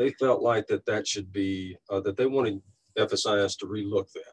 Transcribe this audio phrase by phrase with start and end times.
[0.00, 2.62] they felt like that that should be uh, that they wanted
[2.98, 4.32] FSIS to relook that.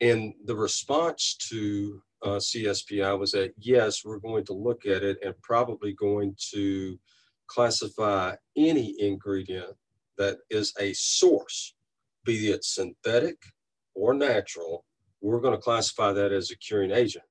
[0.00, 5.18] And the response to uh, CSPI was that yes, we're going to look at it
[5.24, 6.98] and probably going to
[7.46, 9.76] classify any ingredient
[10.18, 11.74] that is a source,
[12.24, 13.36] be it synthetic
[13.94, 14.84] or natural,
[15.20, 17.24] we're going to classify that as a curing agent.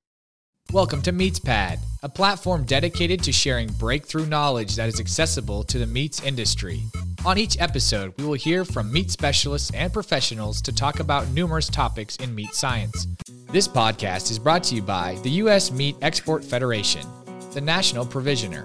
[0.72, 5.86] Welcome to MeatsPad, a platform dedicated to sharing breakthrough knowledge that is accessible to the
[5.86, 6.84] meats industry.
[7.24, 11.68] On each episode, we will hear from meat specialists and professionals to talk about numerous
[11.68, 13.08] topics in meat science.
[13.48, 15.72] This podcast is brought to you by the U.S.
[15.72, 17.04] Meat Export Federation,
[17.52, 18.64] the National Provisioner,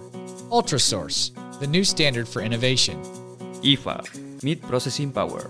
[0.51, 3.01] Ultrasource, the new standard for innovation,
[3.63, 5.49] IFA, Meat Processing Power,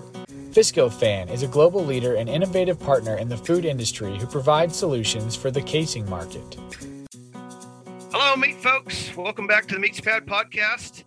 [0.56, 5.36] Viscofan is a global leader and innovative partner in the food industry who provides solutions
[5.36, 6.56] for the casing market.
[8.14, 9.14] Hello, meat folks.
[9.18, 11.04] Welcome back to the MeatsPad podcast.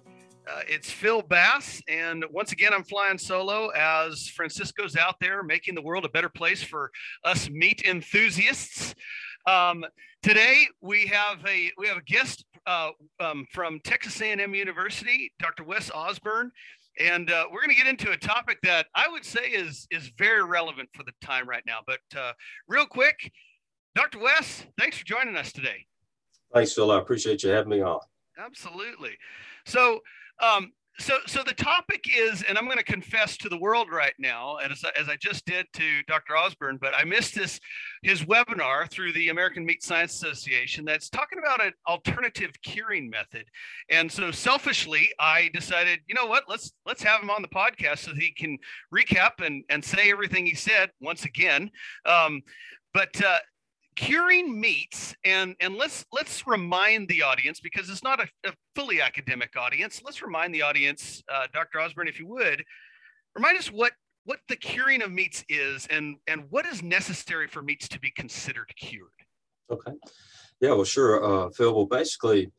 [0.47, 5.75] Uh, it's Phil Bass, and once again, I'm flying solo as Francisco's out there making
[5.75, 6.91] the world a better place for
[7.25, 8.95] us meat enthusiasts.
[9.47, 9.83] Um,
[10.23, 15.65] today, we have a we have a guest uh, um, from Texas A&M University, Dr.
[15.65, 16.51] Wes Osburn
[16.99, 20.11] and uh, we're going to get into a topic that I would say is is
[20.19, 21.79] very relevant for the time right now.
[21.87, 22.33] But uh,
[22.67, 23.31] real quick,
[23.95, 24.19] Dr.
[24.19, 25.87] Wes, thanks for joining us today.
[26.53, 26.91] Thanks, Phil.
[26.91, 28.01] I appreciate you having me on.
[28.39, 29.17] Absolutely.
[29.67, 30.01] So,
[30.41, 34.15] um, so so the topic is and i'm going to confess to the world right
[34.19, 37.61] now as, as i just did to dr osburn but i missed this
[38.03, 43.45] his webinar through the american meat science association that's talking about an alternative curing method.
[43.91, 47.99] And so selfishly i decided you know what let's let's have him on the podcast
[47.99, 48.59] so he can
[48.95, 51.71] recap and and say everything he said once again.
[52.07, 52.43] Um,
[52.95, 53.39] but uh,
[53.99, 59.01] curing meats and and let's let's remind the audience because it's not a, a fully
[59.01, 62.65] academic audience let's remind the audience uh, dr osburn if you would
[63.35, 67.61] remind us what what the curing of meats is and and what is necessary for
[67.61, 69.09] meats to be considered cured.
[69.69, 69.93] Okay.
[70.61, 72.51] Yeah well sure uh, phil well basically you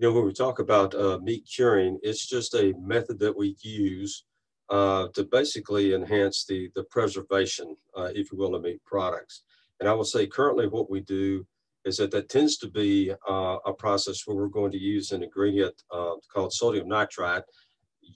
[0.00, 4.24] know when we talk about uh, meat curing it's just a method that we use
[4.70, 9.44] uh, to basically enhance the the preservation uh, if you will of meat products
[9.80, 11.46] and I will say currently what we do
[11.84, 15.22] is that that tends to be uh, a process where we're going to use an
[15.22, 17.42] ingredient uh, called sodium nitrite,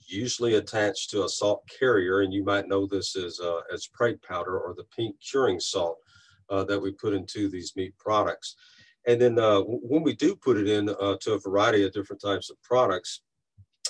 [0.07, 2.21] usually attached to a salt carrier.
[2.21, 5.97] And you might know this as, uh, as Prague powder or the pink curing salt
[6.49, 8.55] uh, that we put into these meat products.
[9.07, 12.21] And then uh, when we do put it in uh, to a variety of different
[12.21, 13.21] types of products,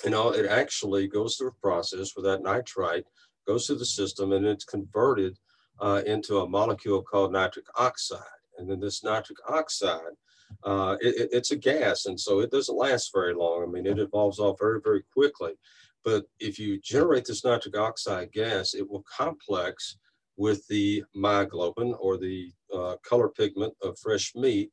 [0.04, 3.04] you know, it actually goes through a process where that nitrite
[3.46, 5.38] goes through the system and it's converted
[5.80, 8.20] uh, into a molecule called nitric oxide.
[8.58, 10.00] And then this nitric oxide,
[10.64, 13.62] uh, it, it's a gas, and so it doesn't last very long.
[13.62, 15.52] I mean, it evolves off very, very quickly.
[16.04, 19.98] But if you generate this nitric oxide gas, it will complex
[20.36, 24.70] with the myoglobin or the uh, color pigment of fresh meat.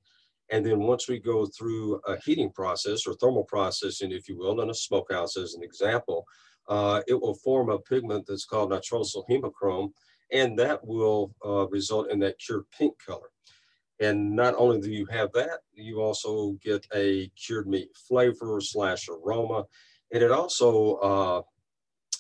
[0.52, 4.62] And then once we go through a heating process or thermal processing, if you will,
[4.62, 6.26] in a smokehouse as an example,
[6.68, 9.92] uh, it will form a pigment that's called nitrosyl hemochrome
[10.32, 13.30] and that will uh, result in that cured pink color.
[14.00, 19.08] And not only do you have that, you also get a cured meat flavor slash
[19.08, 19.66] aroma,
[20.12, 21.42] and it also uh,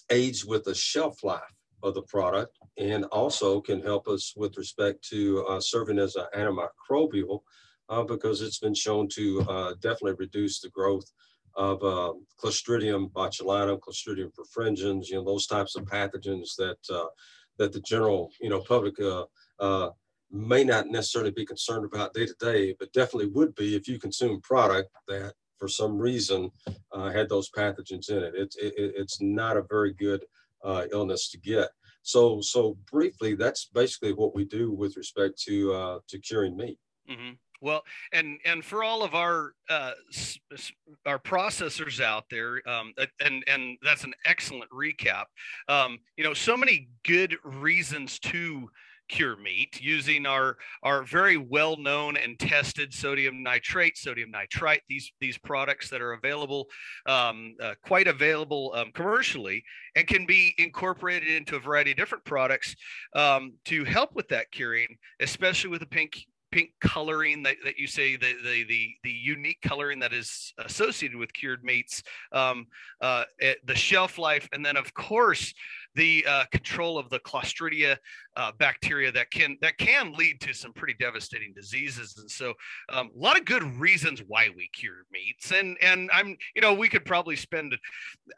[0.10, 1.42] aids with the shelf life
[1.82, 6.26] of the product and also can help us with respect to uh, serving as an
[6.36, 7.42] antimicrobial
[7.90, 11.12] uh, because it's been shown to uh, definitely reduce the growth
[11.56, 17.06] of uh, Clostridium botulinum, Clostridium perfringens, you know, those types of pathogens that uh,
[17.64, 19.24] that the general, you know, public uh,
[19.60, 19.90] uh,
[20.32, 23.98] may not necessarily be concerned about day to day, but definitely would be if you
[23.98, 26.52] consume product that for some reason
[26.92, 28.34] uh, had those pathogens in it.
[28.36, 30.26] It's it, it's not a very good
[30.64, 31.70] uh, illness to get.
[32.02, 36.78] So so briefly, that's basically what we do with respect to uh, to curing meat.
[37.10, 37.34] Mm-hmm.
[37.64, 39.94] Well, and and for all of our uh,
[41.06, 45.26] our processors out there, um, and and that's an excellent recap.
[45.70, 48.70] Um, you know, so many good reasons to
[49.08, 54.82] cure meat using our our very well known and tested sodium nitrate, sodium nitrite.
[54.90, 56.68] These these products that are available,
[57.06, 59.64] um, uh, quite available um, commercially,
[59.96, 62.76] and can be incorporated into a variety of different products
[63.16, 66.18] um, to help with that curing, especially with the pink
[66.54, 71.18] pink coloring that, that you say the, the, the the unique coloring that is associated
[71.18, 72.68] with cured meats, um,
[73.02, 73.24] uh,
[73.66, 75.52] the shelf life, and then of course
[75.96, 77.98] the uh, control of the Clostridia
[78.36, 82.16] uh, bacteria that can that can lead to some pretty devastating diseases.
[82.18, 82.54] And so,
[82.90, 85.52] um, a lot of good reasons why we cure meats.
[85.52, 87.76] And and I'm you know we could probably spend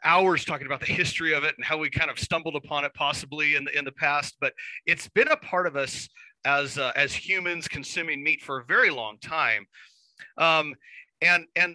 [0.04, 2.94] hours talking about the history of it and how we kind of stumbled upon it
[2.94, 4.36] possibly in the in the past.
[4.40, 4.54] But
[4.86, 6.08] it's been a part of us
[6.46, 9.66] as uh, as humans consuming meat for a very long time.
[10.38, 10.74] Um,
[11.20, 11.74] and and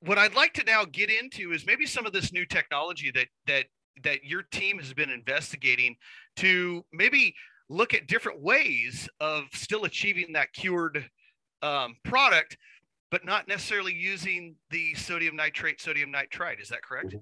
[0.00, 3.28] what I'd like to now get into is maybe some of this new technology that
[3.46, 3.66] that
[4.02, 5.96] that your team has been investigating
[6.36, 7.34] to maybe
[7.68, 11.08] look at different ways of still achieving that cured
[11.62, 12.56] um, product,
[13.10, 16.60] but not necessarily using the sodium nitrate, sodium nitrite.
[16.60, 17.08] Is that correct?
[17.08, 17.18] Mm-hmm.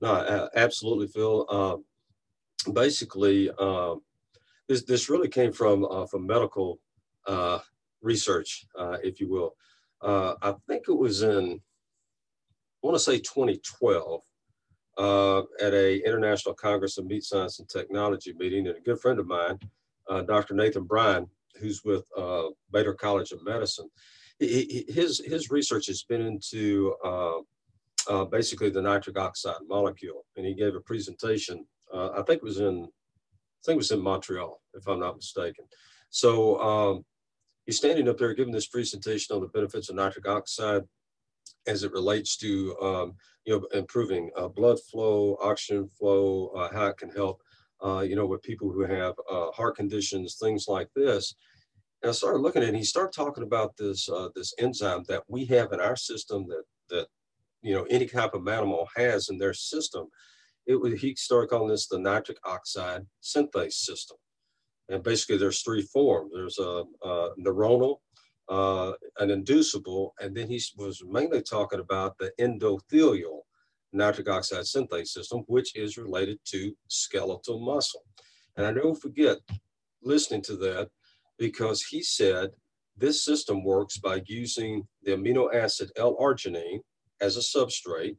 [0.00, 1.46] No, absolutely, Phil.
[1.48, 3.94] Uh, basically, uh,
[4.68, 6.80] this this really came from uh, from medical
[7.26, 7.58] uh,
[8.02, 9.54] research, uh, if you will.
[10.02, 11.60] I think it was in
[12.82, 14.22] I want to say 2012
[14.98, 19.18] uh, at a International Congress of Meat Science and Technology meeting, and a good friend
[19.18, 19.58] of mine,
[20.08, 20.54] uh, Dr.
[20.54, 21.26] Nathan Bryan,
[21.60, 23.88] who's with uh, Baylor College of Medicine,
[24.38, 27.38] he, his his research has been into uh,
[28.08, 31.66] uh, basically the nitric oxide molecule, and he gave a presentation.
[31.92, 32.88] Uh, I think it was in
[33.66, 35.64] think it was in Montreal, if I'm not mistaken.
[36.10, 37.04] So um,
[37.66, 40.82] he's standing up there giving this presentation on the benefits of nitric oxide
[41.66, 43.14] as it relates to um,
[43.44, 47.42] you know improving uh, blood flow, oxygen flow, uh, how it can help
[47.84, 51.34] uh, you know with people who have uh, heart conditions, things like this.
[52.02, 52.68] And I started looking at it.
[52.68, 56.46] And he started talking about this uh, this enzyme that we have in our system
[56.48, 57.06] that that
[57.62, 60.06] you know any type of animal has in their system.
[60.66, 64.16] It would he started calling this the nitric oxide synthase system.
[64.88, 66.32] And basically, there's three forms.
[66.34, 67.96] There's a, a neuronal,
[68.48, 73.40] uh, an inducible, and then he was mainly talking about the endothelial
[73.92, 78.04] nitric oxide synthase system, which is related to skeletal muscle.
[78.56, 79.38] And I never forget
[80.02, 80.88] listening to that
[81.38, 82.50] because he said
[82.96, 86.80] this system works by using the amino acid L-arginine
[87.20, 88.16] as a substrate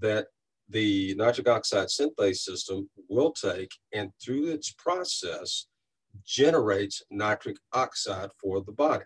[0.00, 0.26] that
[0.68, 5.66] the nitric oxide synthase system will take and through its process
[6.24, 9.04] generates nitric oxide for the body.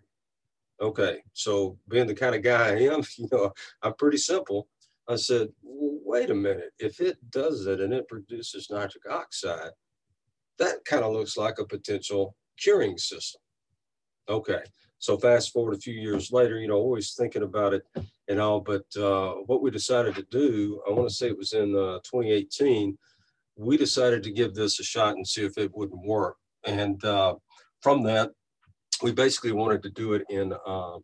[0.81, 4.69] Okay, so being the kind of guy I am, you know, I'm pretty simple.
[5.09, 6.73] I said, wait a minute.
[6.79, 9.71] If it does it and it produces nitric oxide,
[10.59, 13.41] that kind of looks like a potential curing system.
[14.29, 14.63] Okay,
[14.99, 17.83] so fast forward a few years later, you know, always thinking about it
[18.29, 21.53] and all, but uh, what we decided to do, I want to say it was
[21.53, 22.97] in uh, 2018,
[23.57, 26.37] we decided to give this a shot and see if it wouldn't work.
[26.65, 27.35] And uh,
[27.81, 28.31] from that,
[29.03, 30.99] we basically wanted to do it in uh,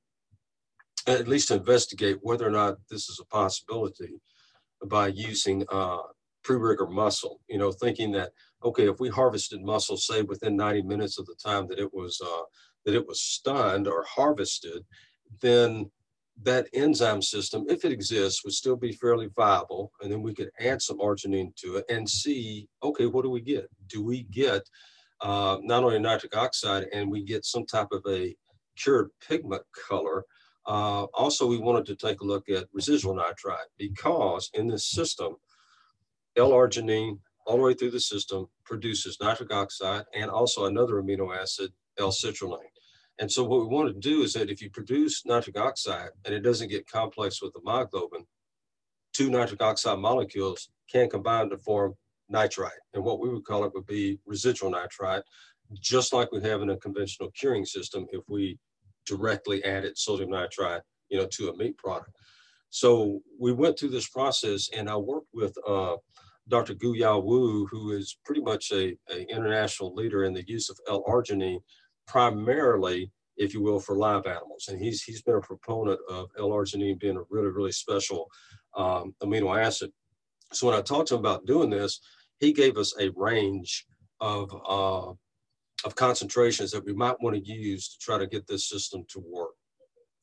[1.07, 4.21] at least investigate whether or not this is a possibility
[4.87, 5.99] by using uh,
[6.45, 7.41] pre-rigor muscle.
[7.49, 8.31] You know, thinking that
[8.65, 12.21] okay, if we harvested muscle, say within 90 minutes of the time that it was
[12.25, 12.43] uh,
[12.85, 14.85] that it was stunned or harvested,
[15.41, 15.91] then
[16.43, 19.93] that enzyme system, if it exists, would still be fairly viable.
[20.01, 23.41] And then we could add some arginine to it and see, okay, what do we
[23.41, 23.69] get?
[23.89, 24.63] Do we get
[25.21, 28.35] uh, not only nitric oxide, and we get some type of a
[28.77, 30.25] cured pigment color.
[30.67, 35.37] Uh, also, we wanted to take a look at residual nitrite because in this system,
[36.37, 41.73] L-arginine all the way through the system produces nitric oxide and also another amino acid,
[41.99, 42.59] L-citrulline.
[43.19, 46.35] And so what we want to do is that if you produce nitric oxide and
[46.35, 48.25] it doesn't get complex with the myoglobin,
[49.13, 51.95] two nitric oxide molecules can combine to form
[52.29, 52.73] nitrite.
[52.95, 55.23] And what we would call it would be residual nitrite,
[55.81, 58.59] just like we have in a conventional curing system if we
[59.07, 62.11] directly added sodium nitrite, you know, to a meat product.
[62.71, 65.97] So we went through this process and I worked with uh,
[66.49, 66.75] Dr.
[66.75, 71.61] Guoyao Wu, who is pretty much a, a international leader in the use of L-arginine,
[72.09, 74.67] primarily, if you will, for live animals.
[74.69, 78.29] And he's, he's been a proponent of L-arginine being a really, really special
[78.77, 79.93] um, amino acid.
[80.53, 82.01] So when I talked to him about doing this,
[82.41, 83.87] he gave us a range
[84.21, 85.11] of, uh,
[85.85, 89.23] of concentrations that we might want to use to try to get this system to
[89.25, 89.55] work.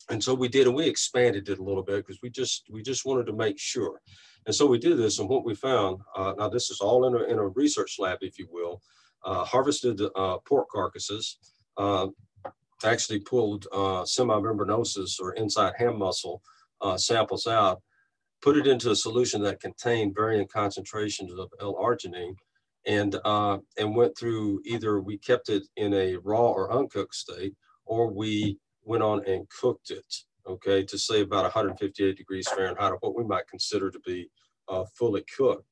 [0.10, 2.84] And so we did, and we expanded it a little bit because we just we
[2.84, 4.02] just wanted to make sure.
[4.46, 7.16] And so we did this, and what we found, uh, now this is all in
[7.16, 8.84] a, in a research lab, if you will,
[9.24, 11.38] uh, harvested uh, pork carcasses,
[11.78, 12.08] uh,
[12.84, 16.42] actually pulled uh, semimembranosus or inside ham muscle
[16.82, 17.82] uh, samples out,
[18.42, 22.36] put it into a solution that contained varying concentrations of L-arginine
[22.86, 27.56] and, uh, and went through either we kept it in a raw or uncooked state,
[27.86, 30.06] or we went on and cooked it,
[30.48, 34.30] okay, to say about 158 degrees Fahrenheit, or what we might consider to be
[34.68, 35.66] uh, fully cooked.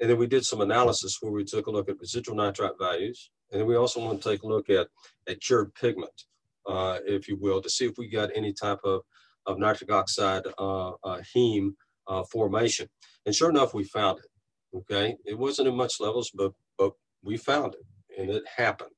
[0.00, 3.30] And then we did some analysis where we took a look at residual nitrite values.
[3.50, 4.88] And then we also want to take a look at,
[5.28, 6.24] at cured pigment,
[6.66, 9.02] uh, if you will, to see if we got any type of,
[9.46, 11.72] of nitric oxide uh, uh, heme
[12.06, 12.88] uh, formation.
[13.26, 14.76] And sure enough, we found it.
[14.76, 15.16] Okay.
[15.24, 18.90] It wasn't in much levels, but, but we found it and it happened.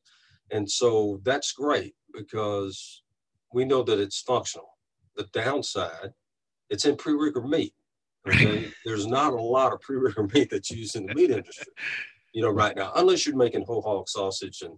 [0.50, 3.02] And so that's great because
[3.52, 4.78] we know that it's functional.
[5.16, 6.12] The downside,
[6.68, 7.74] it's in pre-rigor meat.
[8.28, 11.72] Okay, there's not a lot of pre-rigor meat that's used in the meat industry,
[12.32, 14.74] you know, right now, unless you're making whole hog sausage, and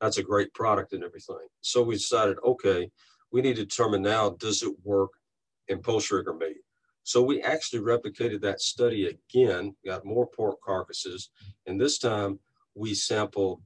[0.00, 1.46] that's a great product and everything.
[1.60, 2.90] So we decided, okay,
[3.30, 5.10] we need to determine now, does it work
[5.68, 6.58] in post-rigor meat?
[7.04, 11.30] So we actually replicated that study again, got more pork carcasses,
[11.66, 12.38] and this time
[12.74, 13.60] we sampled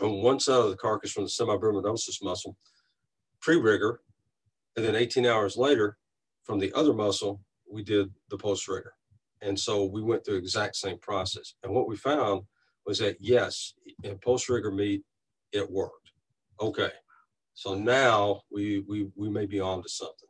[0.00, 2.56] on one side of the carcass from the semimembranosus muscle,
[3.40, 4.00] pre-rigor,
[4.76, 5.98] and then 18 hours later,
[6.44, 8.94] from the other muscle, we did the post-rigor.
[9.42, 11.54] And so we went through exact same process.
[11.62, 12.42] And what we found
[12.90, 15.04] was that yes, in post-rigor meat,
[15.52, 16.10] it worked.
[16.60, 16.90] Okay.
[17.54, 20.28] So now we we we may be on to something.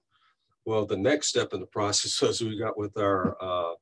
[0.67, 3.73] Well, the next step in the process was we got with our uh,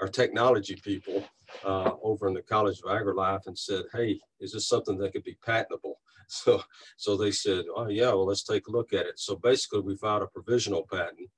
[0.00, 1.24] our technology people
[1.64, 5.24] uh, over in the College of AgriLife and said, "Hey, is this something that could
[5.24, 6.60] be patentable?" So,
[6.96, 9.96] so they said, "Oh yeah, well let's take a look at it." So basically, we
[9.96, 11.30] filed a provisional patent,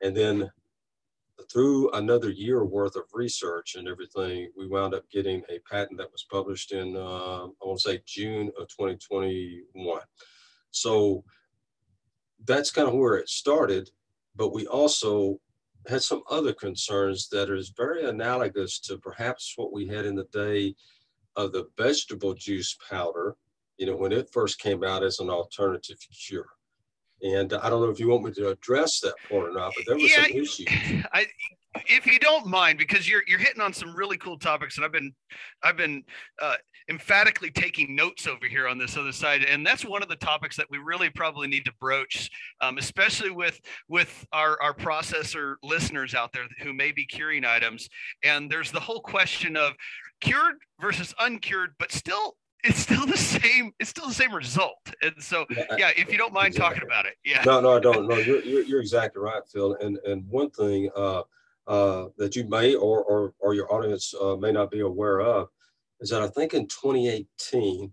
[0.00, 0.50] and then
[1.50, 6.12] through another year worth of research and everything, we wound up getting a patent that
[6.12, 10.00] was published in uh, I want to say June of 2021.
[10.70, 11.24] So
[12.44, 13.90] that's kind of where it started.
[14.36, 15.40] But we also
[15.86, 20.28] had some other concerns that is very analogous to perhaps what we had in the
[20.32, 20.74] day
[21.36, 23.36] of the vegetable juice powder,
[23.76, 26.48] you know, when it first came out as an alternative cure.
[27.24, 29.86] And I don't know if you want me to address that part or not, but
[29.86, 30.66] there was yeah, some issues.
[31.12, 31.26] I,
[31.86, 34.92] if you don't mind, because you're you're hitting on some really cool topics, and I've
[34.92, 35.12] been
[35.62, 36.04] I've been
[36.40, 36.56] uh,
[36.90, 40.54] emphatically taking notes over here on this other side, and that's one of the topics
[40.56, 46.14] that we really probably need to broach, um, especially with with our our processor listeners
[46.14, 47.88] out there who may be curing items.
[48.22, 49.72] And there's the whole question of
[50.20, 54.92] cured versus uncured, but still it's still the same it's still the same result.
[55.02, 56.80] And so yeah, yeah if you don't mind exactly.
[56.80, 57.42] talking about it yeah.
[57.44, 58.08] No no i don't.
[58.08, 59.76] No you're, you're, you're exactly right phil.
[59.80, 61.22] And and one thing uh
[61.66, 65.48] uh, that you may or, or, or your audience uh, may not be aware of
[66.00, 67.92] is that I think in 2018,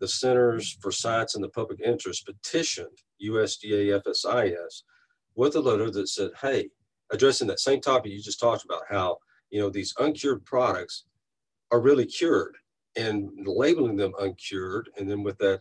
[0.00, 4.82] the Centers for Science and the Public Interest petitioned USDA FSIS
[5.36, 6.68] with a letter that said, hey,
[7.12, 9.18] addressing that same topic you just talked about, how
[9.50, 11.04] you know these uncured products
[11.70, 12.56] are really cured
[12.96, 15.60] and labeling them uncured, and then with that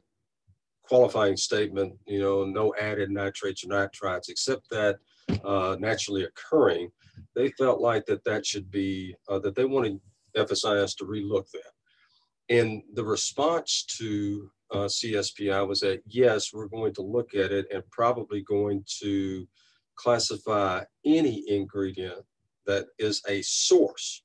[0.84, 4.98] qualifying statement, you know, no added nitrates or nitrites except that
[5.46, 6.92] uh, naturally occurring,
[7.36, 10.00] they felt like that that should be, uh, that they wanted
[10.36, 11.72] FSIS to relook that.
[12.50, 17.68] And the response to uh, CSPI was that, yes, we're going to look at it
[17.74, 19.48] and probably going to
[19.96, 22.26] classify any ingredient
[22.66, 24.24] that is a source,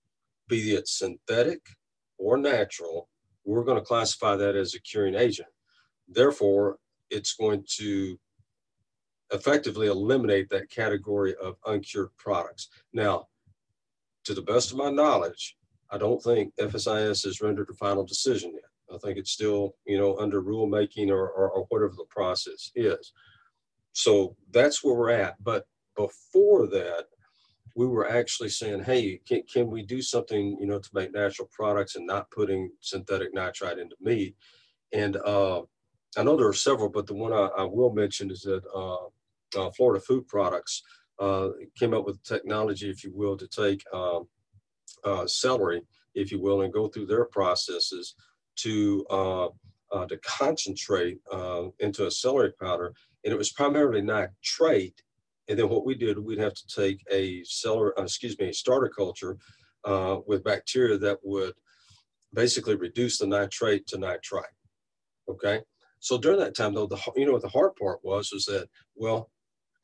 [0.49, 1.61] be it synthetic
[2.19, 3.09] or natural,
[3.45, 5.49] we're going to classify that as a curing agent.
[6.09, 6.79] Therefore,
[7.11, 8.19] it's going to
[9.33, 12.69] effectively eliminate that category of uncured products.
[12.93, 13.27] Now,
[14.25, 15.57] to the best of my knowledge,
[15.91, 18.95] I don't think FSIS has rendered a final decision yet.
[18.95, 23.13] I think it's still, you know, under rulemaking or, or, or whatever the process is.
[23.93, 25.43] So that's where we're at.
[25.43, 27.07] But before that,
[27.77, 31.49] we were actually saying, hey, can, can we do something, you know, to make natural
[31.53, 34.35] products and not putting synthetic nitrite into meat?
[34.95, 35.61] And uh,
[36.17, 39.61] I know there are several, but the one I, I will mention is that uh,
[39.61, 40.83] uh, Florida Food Products
[41.19, 44.27] uh, came up with technology, if you will, to take um,
[45.05, 45.83] uh, celery,
[46.15, 48.15] if you will, and go through their processes
[48.57, 49.05] to
[50.09, 51.19] to concentrate
[51.79, 52.93] into a celery powder.
[53.25, 55.03] And it was primarily nitrate.
[55.49, 58.89] And then what we did, we'd have to take a celery, excuse me, a starter
[58.89, 59.39] culture
[60.27, 61.55] with bacteria that would
[62.35, 64.45] basically reduce the nitrate to nitrite.
[65.29, 65.61] Okay.
[66.01, 68.69] So during that time, though, the you know what the hard part was was that
[68.95, 69.31] well,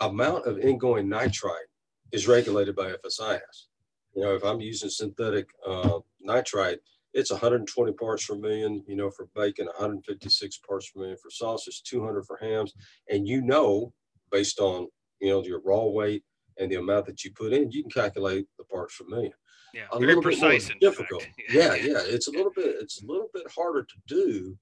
[0.00, 1.66] amount of ingoing nitrite
[2.12, 3.66] is regulated by FSIS.
[4.14, 6.78] You know, if I'm using synthetic uh, nitrite,
[7.14, 11.82] it's 120 parts per million, you know, for bacon, 156 parts per million for sausage,
[11.82, 12.74] 200 for hams.
[13.08, 13.92] And you know,
[14.30, 14.88] based on,
[15.22, 16.24] you know, your raw weight
[16.58, 19.32] and the amount that you put in, you can calculate the parts per million.
[19.72, 21.26] Yeah, a little precise difficult.
[21.50, 22.00] yeah, yeah.
[22.04, 24.58] It's a little bit, it's a little bit harder to do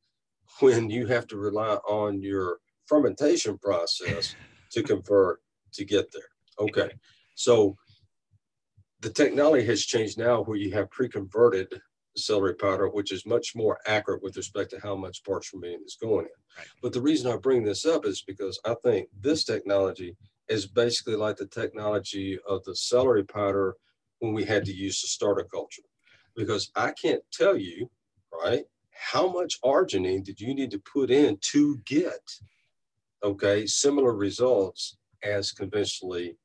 [0.61, 4.37] when you have to rely on your fermentation process
[4.71, 5.40] to convert
[5.73, 6.23] to get there.
[6.61, 6.90] Okay.
[7.35, 7.76] So
[9.00, 11.81] the technology has changed now where you have pre-converted
[12.17, 15.83] celery powder, which is much more accurate with respect to how much parts per million
[15.85, 16.59] is going in.
[16.59, 16.67] Right.
[16.83, 20.17] But the reason I bring this up is because I think this technology
[20.50, 23.76] is basically like the technology of the celery powder
[24.19, 25.83] when we had to use the starter culture.
[26.37, 27.90] Because I can't tell you,
[28.33, 32.21] right, how much arginine did you need to put in to get,
[33.23, 36.37] okay, similar results as conventionally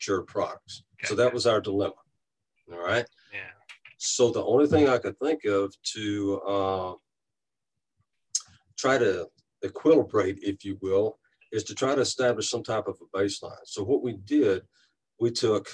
[0.00, 0.84] cured products.
[0.98, 1.08] Okay.
[1.08, 1.94] So that was our dilemma.
[2.72, 3.06] All right.
[3.32, 3.40] Yeah.
[3.98, 6.92] So the only thing I could think of to uh,
[8.76, 9.28] try to
[9.64, 11.18] equilibrate, if you will,
[11.52, 13.54] is to try to establish some type of a baseline.
[13.64, 14.62] So what we did,
[15.20, 15.68] we took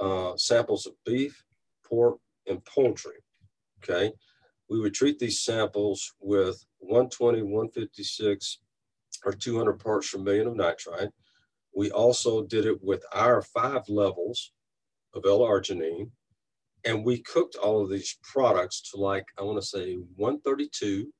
[0.00, 1.44] uh, samples of beef,
[1.88, 3.22] pork, and poultry.
[3.82, 4.12] Okay.
[4.68, 8.58] We would treat these samples with 120, 156,
[9.24, 11.10] or 200 parts per million of nitrite.
[11.74, 14.52] We also did it with our five levels
[15.14, 16.10] of L-arginine,
[16.84, 21.12] and we cooked all of these products to like, I want to say 132,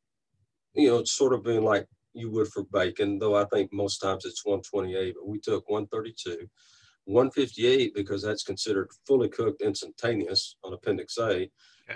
[0.74, 3.98] you know, it's sort of been like you would for bacon, though I think most
[3.98, 6.48] times it's 128, but we took 132,
[7.04, 11.48] 158 because that's considered fully cooked instantaneous on Appendix A, okay.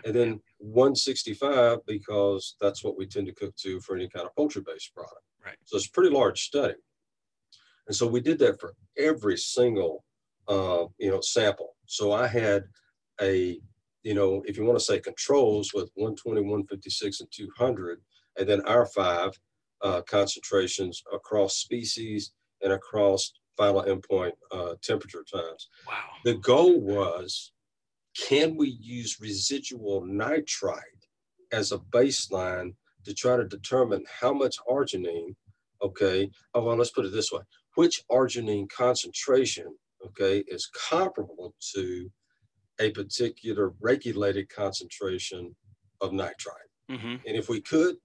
[0.04, 4.35] and then 165 because that's what we tend to cook to for any kind of
[4.35, 5.23] poultry-based product.
[5.44, 5.56] Right.
[5.64, 6.75] So it's a pretty large study.
[7.87, 10.04] And so we did that for every single,
[10.49, 11.76] uh, you know, sample.
[11.87, 12.64] So I had
[13.21, 13.61] a,
[14.02, 18.00] you know, if you want to say controls with 120, 156, and 200,
[18.38, 19.38] and then our five
[19.84, 25.68] uh, concentrations across species and across final endpoint uh, temperature times.
[25.86, 25.94] Wow.
[26.24, 27.52] The goal was,
[28.16, 30.80] can we use residual nitrite
[31.52, 32.74] as a baseline
[33.04, 35.34] to try to determine how much arginine,
[35.82, 37.42] okay, oh, well, let's put it this way,
[37.74, 39.66] which arginine concentration,
[40.06, 42.10] okay, is comparable to
[42.80, 45.54] a particular regulated concentration
[46.00, 46.70] of nitrite.
[46.90, 47.16] Mm-hmm.
[47.26, 47.96] And if we could,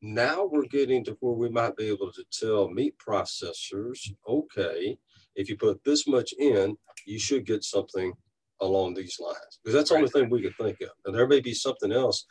[0.00, 4.96] now we're getting to where we might be able to tell meat processors, okay,
[5.34, 6.76] if you put this much in,
[7.06, 8.12] you should get something
[8.60, 9.58] along these lines.
[9.62, 10.90] Because that's the only thing we could think of.
[11.04, 12.26] And there may be something else.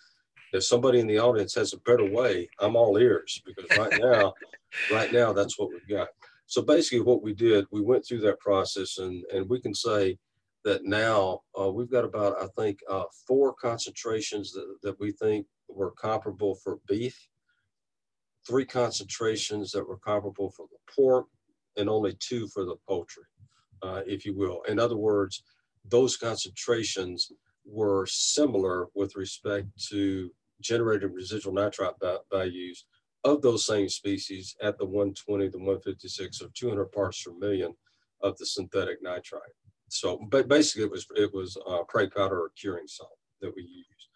[0.54, 4.34] If somebody in the audience has a better way, I'm all ears because right now,
[4.92, 6.08] right now, that's what we've got.
[6.46, 10.18] So basically, what we did, we went through that process, and and we can say
[10.64, 15.46] that now uh, we've got about I think uh, four concentrations that, that we think
[15.68, 17.28] were comparable for beef,
[18.48, 21.28] three concentrations that were comparable for the pork,
[21.76, 23.24] and only two for the poultry,
[23.84, 24.62] uh, if you will.
[24.68, 25.44] In other words,
[25.86, 27.32] those concentrations
[27.66, 30.32] were similar with respect to
[30.62, 31.94] generated residual nitrite
[32.32, 32.86] values
[33.24, 37.74] of those same species at the 120, the 156, or 200 parts per million
[38.22, 39.42] of the synthetic nitrite.
[39.90, 43.62] So, but basically, it was it was uh, Prague powder or curing salt that we
[43.62, 44.07] used.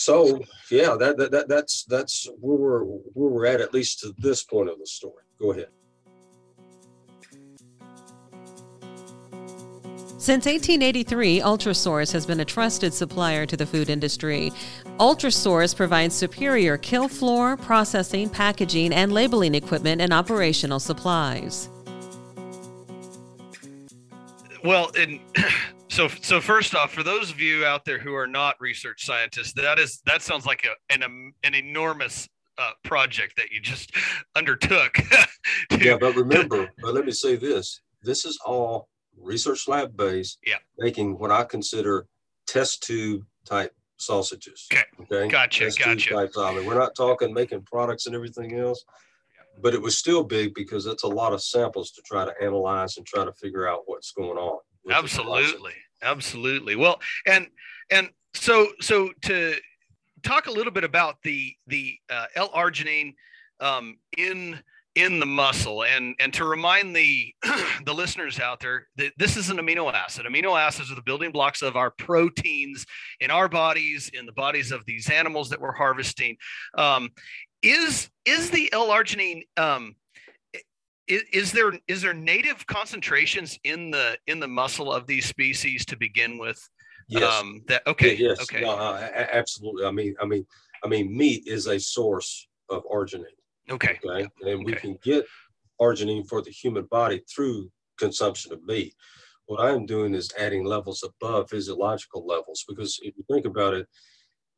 [0.00, 4.14] So, yeah, that, that, that that's that's where we're where we're at at least to
[4.16, 5.24] this point of the story.
[5.38, 5.68] Go ahead.
[10.16, 14.52] Since 1883, Ultrasource has been a trusted supplier to the food industry.
[14.98, 21.68] Ultrasource provides superior kill floor, processing, packaging, and labeling equipment and operational supplies.
[24.64, 25.20] Well, and
[25.90, 29.52] so so first off, for those of you out there who are not research scientists,
[29.54, 33.92] that is that sounds like a, an an enormous uh, project that you just
[34.36, 34.98] undertook.
[35.80, 40.56] yeah, but remember, but let me say this: this is all research lab based, yeah.
[40.78, 42.06] making what I consider
[42.46, 44.66] test tube type sausages.
[44.72, 44.84] Okay.
[45.02, 45.28] Okay.
[45.28, 45.64] Gotcha.
[45.64, 46.14] Test gotcha.
[46.14, 46.66] Type solid.
[46.66, 48.84] We're not talking making products and everything else,
[49.60, 52.96] but it was still big because it's a lot of samples to try to analyze
[52.96, 54.58] and try to figure out what's going on.
[54.88, 55.74] Absolutely.
[56.02, 56.76] Absolutely.
[56.76, 57.46] Well, and
[57.90, 59.56] and so so to
[60.22, 63.14] talk a little bit about the the uh, L-arginine
[63.60, 64.60] um, in
[64.96, 67.32] in the muscle and and to remind the
[67.84, 71.30] the listeners out there that this is an amino acid amino acids are the building
[71.30, 72.84] blocks of our proteins
[73.20, 76.36] in our bodies in the bodies of these animals that we're harvesting
[76.76, 77.08] um,
[77.62, 79.94] is is the l-arginine um,
[81.10, 85.84] is, is, there is there native concentrations in the in the muscle of these species
[85.86, 86.68] to begin with
[87.08, 90.46] yes um, that okay yes okay no, uh, absolutely i mean i mean
[90.84, 93.24] i mean meat is a source of arginine
[93.70, 93.98] Okay.
[94.04, 94.28] Okay.
[94.42, 95.24] And we can get
[95.80, 98.94] arginine for the human body through consumption of meat.
[99.46, 103.86] What I'm doing is adding levels above physiological levels because if you think about it,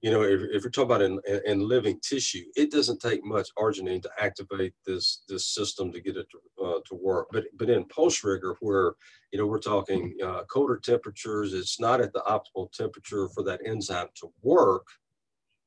[0.03, 3.49] you know, if, if you're talking about in, in living tissue, it doesn't take much
[3.57, 7.29] arginine to activate this this system to get it to, uh, to work.
[7.31, 8.95] But but in post rigor, where
[9.31, 13.61] you know we're talking uh, colder temperatures, it's not at the optimal temperature for that
[13.65, 14.87] enzyme to work.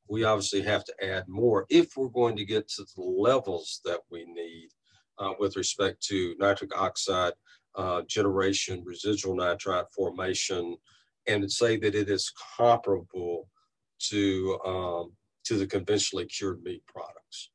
[0.09, 4.01] We obviously have to add more if we're going to get to the levels that
[4.11, 4.67] we need
[5.17, 7.33] uh, with respect to nitric oxide
[7.75, 10.75] uh, generation, residual nitrite formation,
[11.25, 13.47] and say that it is comparable
[14.09, 15.11] to um,
[15.45, 17.51] to the conventionally cured meat products.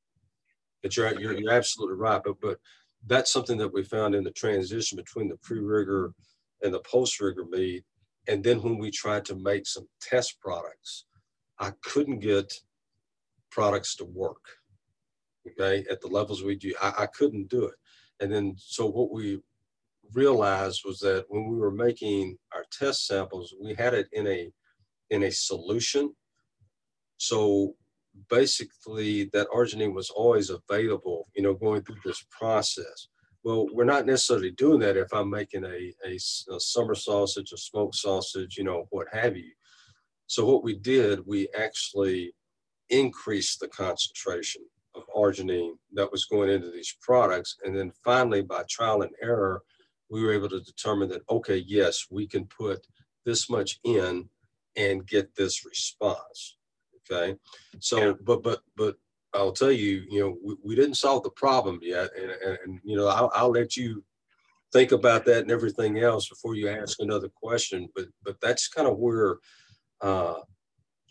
[0.83, 2.23] But you're, you're, you're absolutely right.
[2.25, 2.59] But but
[3.07, 6.13] that's something that we found in the transition between the pre-rigor
[6.63, 7.85] and the post-rigor meat.
[8.29, 11.07] And then when we tried to make some test products,
[11.59, 12.53] I couldn't get
[13.51, 14.45] products to work.
[15.49, 17.75] Okay, at the levels we do, I, I couldn't do it.
[18.21, 19.41] And then so what we
[20.13, 24.51] realized was that when we were making our test samples, we had it in a
[25.09, 26.15] in a solution
[27.21, 27.75] so
[28.31, 33.09] basically, that arginine was always available, you know, going through this process.
[33.45, 37.59] Well, we're not necessarily doing that if I'm making a, a, a summer sausage, a
[37.59, 39.51] smoked sausage, you know, what have you.
[40.29, 42.33] So what we did, we actually
[42.89, 44.63] increased the concentration
[44.95, 47.59] of arginine that was going into these products.
[47.65, 49.63] And then finally, by trial and error,
[50.09, 52.87] we were able to determine that, okay, yes, we can put
[53.27, 54.31] this much in
[54.75, 56.57] and get this response.
[57.11, 57.37] Okay.
[57.81, 58.13] So, yeah.
[58.23, 58.97] but, but, but
[59.35, 62.11] I'll tell you, you know, we, we didn't solve the problem yet.
[62.17, 64.05] And, and, and you know, I'll, I'll let you
[64.73, 67.89] think about that and everything else before you ask another question.
[67.95, 69.39] But, but that's kind of where,
[70.01, 70.41] uh,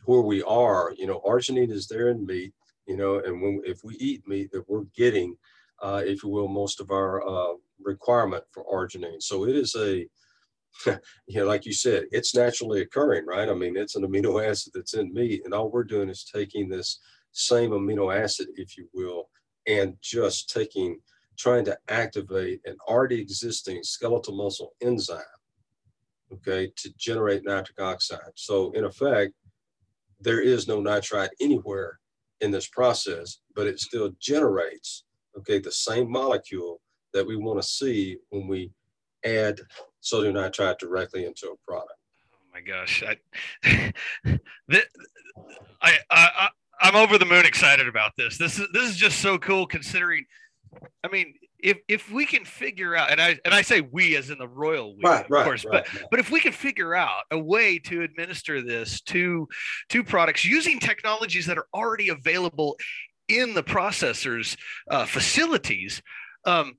[0.05, 2.53] where we are, you know, arginine is there in meat,
[2.87, 5.35] you know, and when, if we eat meat that we're getting,
[5.81, 9.21] uh, if you will, most of our uh, requirement for arginine.
[9.21, 10.07] So it is a,
[10.85, 10.99] you
[11.39, 13.49] know, like you said, it's naturally occurring, right?
[13.49, 16.69] I mean, it's an amino acid that's in meat, and all we're doing is taking
[16.69, 16.99] this
[17.31, 19.29] same amino acid, if you will,
[19.67, 20.99] and just taking,
[21.37, 25.19] trying to activate an already existing skeletal muscle enzyme,
[26.31, 28.31] okay, to generate nitric oxide.
[28.35, 29.33] So, in effect,
[30.19, 31.99] there is no nitrite anywhere
[32.41, 35.05] in this process, but it still generates,
[35.37, 36.81] okay, the same molecule
[37.13, 38.71] that we want to see when we
[39.25, 39.59] add
[40.01, 41.93] sodium nitrite directly into a product.
[42.33, 43.03] Oh my gosh,
[43.63, 43.93] I,
[45.81, 46.49] I, I,
[46.81, 48.37] I'm over the moon excited about this.
[48.37, 50.25] This is this is just so cool considering.
[51.03, 54.29] I mean, if if we can figure out, and I and I say we as
[54.29, 56.95] in the royal we, right, of right, course, right, but but if we can figure
[56.95, 59.47] out a way to administer this to
[59.89, 62.77] to products using technologies that are already available
[63.27, 64.57] in the processors
[64.89, 66.01] uh, facilities,
[66.45, 66.75] um,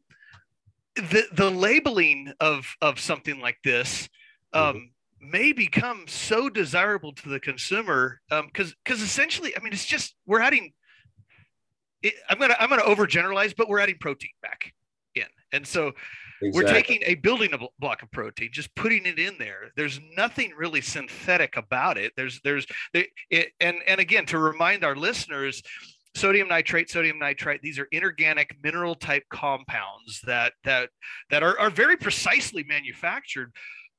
[0.97, 4.09] the the labeling of of something like this
[4.53, 5.31] um, mm-hmm.
[5.31, 10.15] may become so desirable to the consumer because um, because essentially, I mean, it's just
[10.27, 10.73] we're adding.
[12.03, 14.73] It, I'm gonna I'm gonna overgeneralize, but we're adding protein back
[15.15, 15.93] in, and so
[16.43, 16.51] exactly.
[16.53, 19.71] we're taking a building block of protein, just putting it in there.
[19.77, 22.13] There's nothing really synthetic about it.
[22.17, 23.09] There's there's it,
[23.61, 25.63] and and again to remind our listeners
[26.15, 27.63] sodium nitrate, sodium nitrite.
[27.63, 30.91] These are inorganic mineral type compounds that that
[31.31, 33.53] that are, are very precisely manufactured,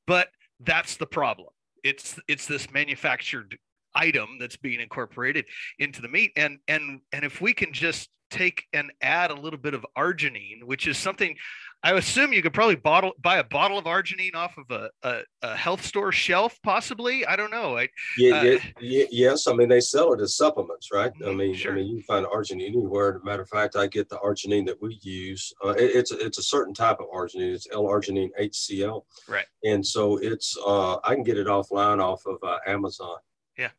[0.07, 1.49] but that's the problem.
[1.83, 3.57] It's it's this manufactured
[3.95, 5.45] item that's being incorporated
[5.79, 9.59] into the meat and and and if we can just take and add a little
[9.59, 11.35] bit of arginine which is something
[11.83, 15.21] I assume you could probably bottle buy a bottle of arginine off of a, a,
[15.41, 17.25] a health store shelf, possibly.
[17.25, 17.77] I don't know.
[17.77, 19.47] I, yeah, uh, yeah, yes.
[19.47, 21.11] I mean, they sell it as supplements, right?
[21.15, 21.71] I mm-hmm, mean, sure.
[21.71, 23.15] I mean, you can find arginine anywhere.
[23.15, 25.51] As a matter of fact, I get the arginine that we use.
[25.65, 27.53] Uh, it, it's it's a certain type of arginine.
[27.53, 29.03] It's L-arginine HCl.
[29.27, 29.45] Right.
[29.63, 33.17] And so it's uh, I can get it offline off of uh, Amazon.
[33.57, 33.71] Yeah.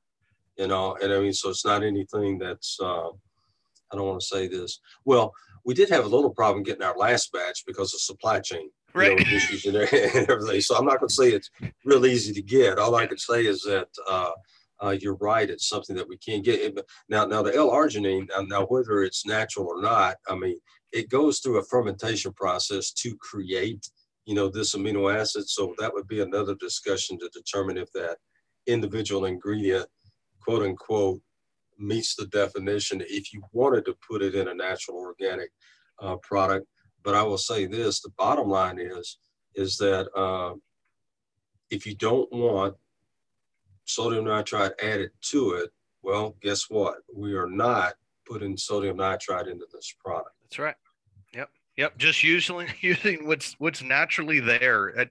[0.59, 2.79] You know, and I mean, so it's not anything that's.
[2.83, 3.11] Uh,
[3.93, 4.81] I don't want to say this.
[5.05, 5.35] Well,
[5.65, 9.19] we did have a little problem getting our last batch because of supply chain right.
[9.19, 10.61] know, issues and everything.
[10.61, 11.51] So I'm not going to say it's
[11.85, 12.79] real easy to get.
[12.79, 14.31] All I can say is that uh,
[14.83, 15.49] uh, you're right.
[15.49, 16.77] It's something that we can't get.
[17.09, 18.29] Now, now the L-arginine.
[18.49, 20.59] Now, whether it's natural or not, I mean,
[20.93, 23.89] it goes through a fermentation process to create,
[24.27, 25.49] you know, this amino acid.
[25.49, 28.19] So that would be another discussion to determine if that
[28.67, 29.87] individual ingredient,
[30.43, 31.21] quote unquote,
[31.83, 35.51] meets the definition if you wanted to put it in a natural organic
[36.01, 36.67] uh, product.
[37.03, 39.19] But I will say this: the bottom line is
[39.55, 40.55] is that uh,
[41.71, 42.75] if you don't want
[43.85, 45.71] sodium nitrite added to it,
[46.03, 46.99] well, guess what?
[47.15, 47.95] We are not
[48.27, 50.37] putting sodium nitrite into this product.
[50.43, 50.75] That's right.
[51.77, 51.99] Yep.
[51.99, 55.09] Just using using what's what's naturally there.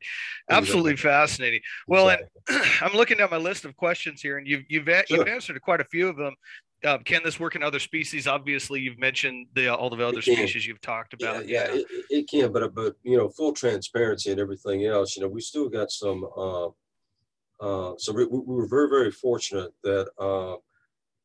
[0.49, 1.11] Absolutely exactly.
[1.11, 1.61] fascinating.
[1.87, 2.55] Well, exactly.
[2.55, 5.03] and I'm looking at my list of questions here, and you've you've sure.
[5.09, 6.35] you've answered quite a few of them.
[6.83, 8.25] Uh, can this work in other species?
[8.25, 11.47] Obviously, you've mentioned the all the other species you've talked about.
[11.47, 15.15] Yeah, yeah, It, it, can, but but you know, full transparency and everything else.
[15.15, 16.27] You know, we still got some.
[16.35, 16.67] Uh,
[17.59, 20.55] uh, so we, we were very very fortunate that uh,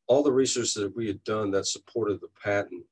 [0.07, 2.83] all the research that we had done that supported the patent.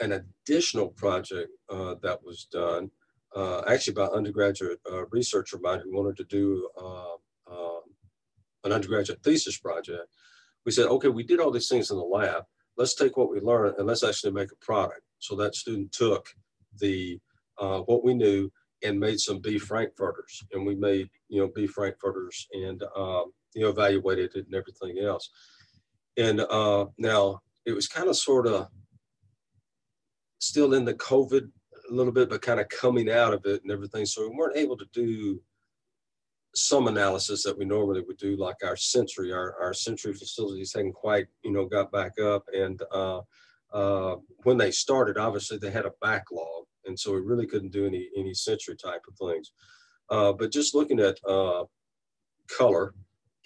[0.00, 2.90] An additional project uh, that was done,
[3.36, 7.14] uh, actually by undergraduate uh, researcher of mine who wanted to do uh,
[7.50, 7.82] um,
[8.64, 10.08] an undergraduate thesis project.
[10.64, 12.44] We said, okay, we did all these things in the lab.
[12.76, 15.02] Let's take what we learned and let's actually make a product.
[15.18, 16.26] So that student took
[16.78, 17.20] the
[17.58, 18.50] uh, what we knew
[18.82, 23.62] and made some beef frankfurters, and we made you know beef frankfurters and um, you
[23.62, 25.30] know evaluated it and everything else.
[26.16, 28.68] And uh, now it was kind of sort of
[30.40, 31.48] still in the COVID
[31.90, 34.06] a little bit, but kind of coming out of it and everything.
[34.06, 35.40] So we weren't able to do
[36.54, 41.26] some analysis that we normally would do, like our sensory, our, our facilities hadn't quite,
[41.44, 42.44] you know, got back up.
[42.52, 43.20] And uh,
[43.72, 46.64] uh, when they started, obviously they had a backlog.
[46.86, 49.52] And so we really couldn't do any, any sensory type of things.
[50.08, 51.64] Uh, but just looking at uh,
[52.48, 52.94] color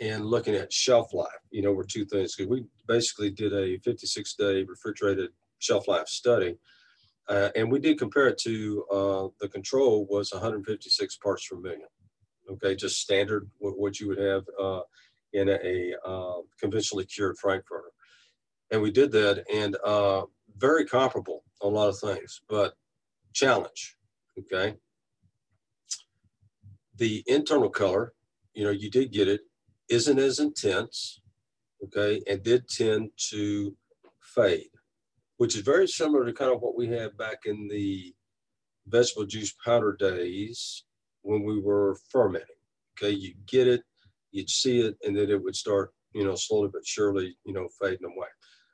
[0.00, 2.34] and looking at shelf life, you know, were two things.
[2.34, 6.56] Cause we basically did a 56 day refrigerated shelf life study
[7.28, 11.88] uh, and we did compare it to uh, the control was 156 parts per million.
[12.50, 14.80] Okay, just standard what, you would have uh,
[15.32, 17.88] in a, a uh, conventionally cured frankfurter.
[18.70, 20.22] And we did that and uh,
[20.58, 22.74] very comparable on a lot of things, but
[23.32, 23.96] challenge.
[24.38, 24.74] Okay.
[26.96, 28.12] The internal color,
[28.52, 29.40] you know, you did get it,
[29.88, 31.20] isn't as intense.
[31.82, 33.76] Okay, and did tend to
[34.22, 34.70] fade
[35.44, 38.14] which is very similar to kind of what we had back in the
[38.86, 40.84] vegetable juice powder days
[41.20, 42.56] when we were fermenting.
[42.96, 43.82] Okay, you get it,
[44.30, 47.68] you'd see it, and then it would start, you know, slowly but surely, you know,
[47.78, 48.28] fading away.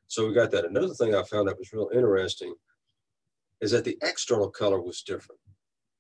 [0.07, 0.65] So we got that.
[0.65, 2.55] Another thing I found that was real interesting
[3.61, 5.41] is that the external color was different.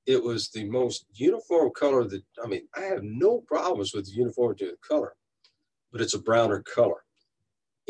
[0.07, 4.13] It was the most uniform color that, I mean, I have no problems with the
[4.13, 5.15] uniformity of the color,
[5.91, 7.03] but it's a browner color.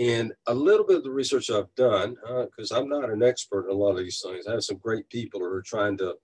[0.01, 3.67] And a little bit of the research I've done, because uh, I'm not an expert
[3.67, 6.15] in a lot of these things, I have some great people who are trying to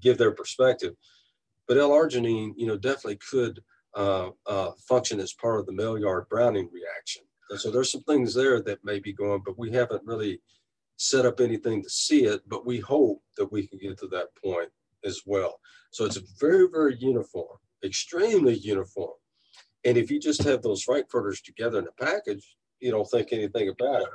[0.00, 0.94] give their perspective.
[1.66, 3.60] But L-arginine, you know, definitely could
[3.96, 7.24] uh, uh, function as part of the Maillard Browning reaction.
[7.50, 10.40] And so there's some things there that may be going, but we haven't really
[10.96, 14.28] set up anything to see it, but we hope that we can get to that
[14.40, 14.68] point
[15.04, 15.58] as well.
[15.90, 19.14] So it's very, very uniform, extremely uniform.
[19.84, 23.68] And if you just have those frankfurters together in a package, you don't think anything
[23.68, 24.08] about it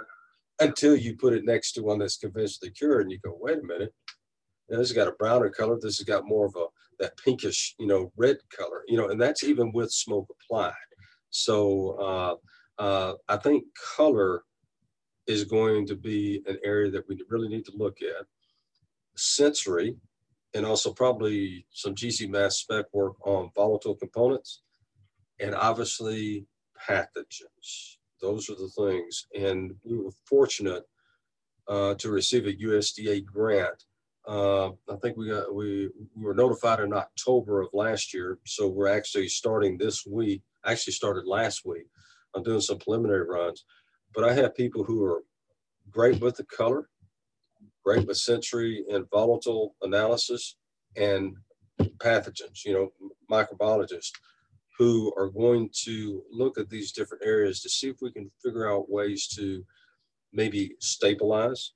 [0.60, 3.64] until you put it next to one that's conventionally cured and you go, wait a
[3.64, 3.94] minute,
[4.72, 5.78] now, this has got a browner color.
[5.80, 6.66] This has got more of a
[7.00, 10.74] that pinkish, you know, red color, you know, and that's even with smoke applied.
[11.30, 13.66] So uh, uh, I think
[13.98, 14.44] color
[15.28, 18.26] is going to be an area that we really need to look at.
[19.18, 19.98] Sensory,
[20.54, 24.62] and also probably some GC mass spec work on volatile components,
[25.40, 26.46] and obviously
[26.88, 27.98] pathogens.
[28.22, 29.28] Those are the things.
[29.38, 30.84] And we were fortunate
[31.68, 33.84] uh, to receive a USDA grant.
[34.28, 38.68] Uh, I think we got we, we were notified in October of last year, so
[38.68, 40.44] we're actually starting this week.
[40.64, 41.88] Actually, started last week.
[42.36, 43.66] I'm doing some preliminary runs,
[44.14, 45.24] but I have people who are
[45.90, 46.88] great with the color,
[47.84, 50.56] great with sensory and volatile analysis,
[50.96, 51.36] and
[51.98, 52.64] pathogens.
[52.64, 54.12] You know, microbiologists
[54.78, 58.70] who are going to look at these different areas to see if we can figure
[58.70, 59.64] out ways to
[60.34, 61.74] maybe stabilize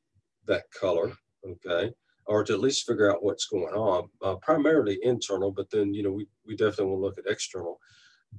[0.48, 1.12] that color,
[1.46, 1.92] okay,
[2.26, 6.04] or to at least figure out what's going on, uh, primarily internal, but then, you
[6.04, 7.80] know, we, we definitely want to look at external.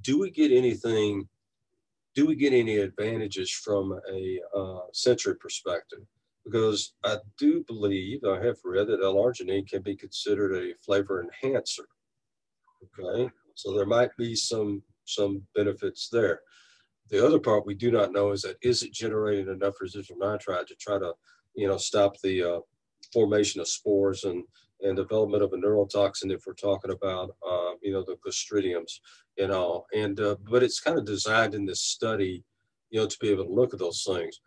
[0.01, 1.27] Do we get anything,
[2.15, 5.99] do we get any advantages from a uh, sensory perspective?
[6.43, 11.87] Because I do believe, I have read that L-arginine can be considered a flavor enhancer,
[12.99, 13.29] okay?
[13.57, 16.41] So there might be some, some benefits there.
[17.09, 20.67] The other part we do not know is that is it generating enough residual nitrite
[20.67, 21.13] to try to,
[21.55, 22.59] you know, stop the uh,
[23.11, 24.43] formation of spores and,
[24.81, 28.99] and development of a neurotoxin if we're talking about, uh, you know, the clostridiums
[29.39, 29.87] and all.
[29.91, 32.43] And, uh, but it's kind of designed in this study,
[32.91, 34.39] you know, to be able to look at those things.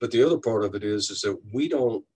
[0.00, 2.06] But the other part of it is, is that we don't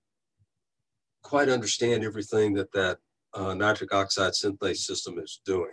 [1.22, 2.96] quite understand everything that that
[3.34, 5.72] uh, nitric oxide synthase system is doing.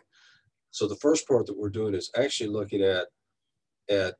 [0.72, 3.08] So the first part that we're doing is actually looking at,
[3.90, 4.16] at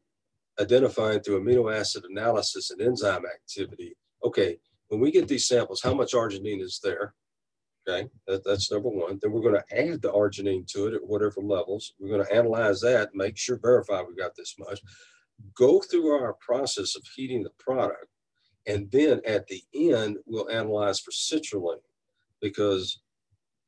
[0.60, 4.58] identifying through amino acid analysis and enzyme activity, okay,
[4.90, 7.14] when we get these samples, how much arginine is there?
[7.88, 9.18] Okay, that, that's number one.
[9.22, 11.94] Then we're going to add the arginine to it at whatever levels.
[11.98, 14.82] We're going to analyze that, make sure, verify we got this much.
[15.56, 18.06] Go through our process of heating the product.
[18.68, 21.82] And then at the end, we'll analyze for citrulline
[22.42, 23.02] because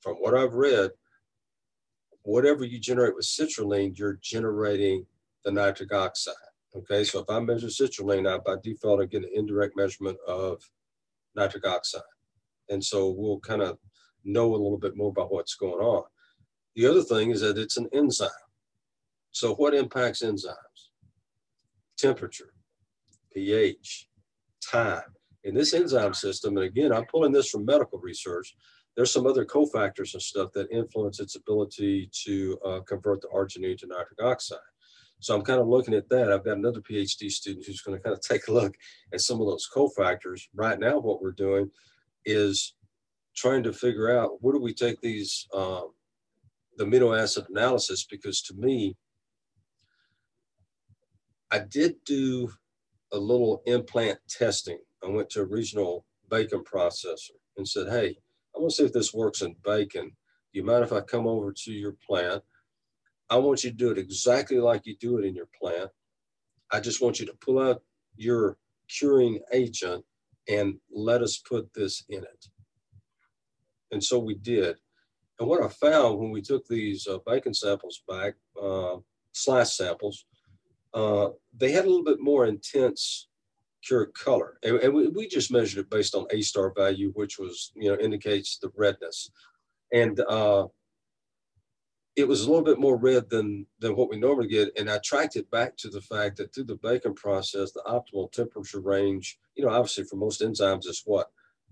[0.02, 0.92] from what I've read,
[2.24, 5.06] whatever you generate with citrulline, you're generating
[5.46, 6.34] the nitric oxide.
[6.76, 10.62] Okay, so if I measure citrulline, I by default I get an indirect measurement of
[11.36, 12.02] nitric oxide.
[12.70, 13.78] And so we'll kind of
[14.24, 16.04] know a little bit more about what's going on.
[16.76, 18.30] The other thing is that it's an enzyme.
[19.32, 20.56] So what impacts enzymes?
[21.98, 22.54] Temperature,
[23.34, 24.08] pH,
[24.64, 25.02] time.
[25.44, 28.56] In this enzyme system, and again, I'm pulling this from medical research,
[28.96, 33.78] there's some other cofactors and stuff that influence its ability to uh, convert the arginine
[33.80, 34.60] to nitric oxide.
[35.20, 36.32] So I'm kind of looking at that.
[36.32, 38.76] I've got another PhD student who's going to kind of take a look
[39.14, 40.42] at some of those cofactors.
[40.54, 41.72] Right now, what we're doing
[42.26, 42.76] is
[43.36, 45.92] trying to figure out where do we take these um,
[46.78, 48.96] the amino acid analysis because to me,
[51.52, 52.50] I did do
[53.12, 54.80] a little implant testing.
[55.04, 58.18] I went to a regional bacon processor and said, hey,
[58.56, 60.10] I want to see if this works in bacon.
[60.10, 62.44] Do you mind if I come over to your plant?
[63.30, 65.90] I want you to do it exactly like you do it in your plant.
[66.72, 67.82] I just want you to pull out
[68.16, 70.04] your curing agent
[70.48, 72.46] and let us put this in it.
[73.92, 74.76] And so we did.
[75.40, 78.98] And what I found when we took these uh, bacon samples back, uh,
[79.32, 80.26] slice samples,
[80.94, 83.30] uh, they had a little bit more intense
[83.84, 84.58] pure color.
[84.64, 87.90] And, and we, we, just measured it based on A star value, which was, you
[87.90, 89.30] know, indicates the redness.
[89.92, 90.68] And uh,
[92.16, 94.70] it was a little bit more red than, than what we normally get.
[94.78, 98.32] And I tracked it back to the fact that through the bacon process, the optimal
[98.32, 101.28] temperature range, you know, obviously for most enzymes is what?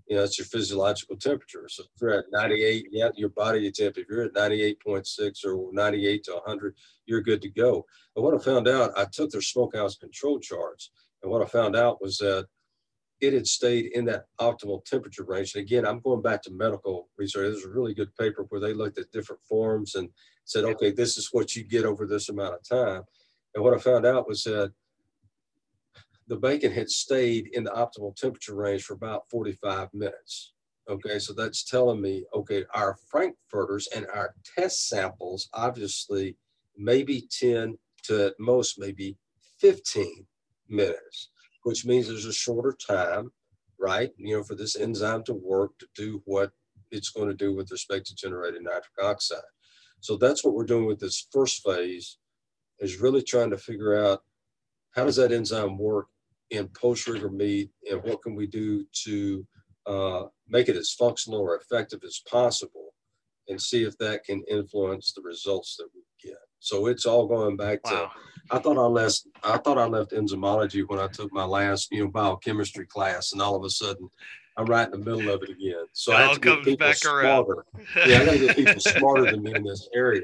[0.08, 1.68] You know, it's your physiological temperature.
[1.68, 6.24] So if you're at 98, yeah, your body temp, if you're at 98.6 or 98
[6.24, 6.74] to 100,
[7.06, 7.86] you're good to go.
[8.16, 10.90] And what I found out, I took their smokehouse control charts
[11.22, 12.46] and what I found out was that
[13.20, 15.54] it had stayed in that optimal temperature range.
[15.54, 17.52] And again, I'm going back to medical research.
[17.52, 20.08] There's a really good paper where they looked at different forms and
[20.44, 23.02] said, okay, this is what you get over this amount of time.
[23.54, 24.72] And what I found out was that
[26.26, 30.54] the bacon had stayed in the optimal temperature range for about 45 minutes.
[30.90, 36.36] Okay, so that's telling me, okay, our frankfurters and our test samples, obviously,
[36.76, 39.16] maybe 10 to at most maybe
[39.60, 40.26] 15
[40.72, 41.30] minutes,
[41.62, 43.30] which means there's a shorter time,
[43.78, 44.10] right?
[44.16, 46.50] You know, for this enzyme to work to do what
[46.90, 49.38] it's going to do with respect to generating nitric oxide.
[50.00, 52.18] So that's what we're doing with this first phase
[52.80, 54.22] is really trying to figure out
[54.94, 56.06] how does that enzyme work
[56.50, 59.46] in post-rigor meat and what can we do to
[59.86, 62.92] uh, make it as functional or effective as possible
[63.48, 66.38] and see if that can influence the results that we get.
[66.58, 68.10] So it's all going back to wow.
[68.52, 72.04] I thought I left I thought I left enzymology when I took my last, you
[72.04, 74.08] know, biochemistry class, and all of a sudden
[74.56, 75.86] I'm right in the middle of it again.
[75.92, 77.64] So it I have to get people smarter.
[78.06, 80.22] yeah, I got to get people smarter than me in this area.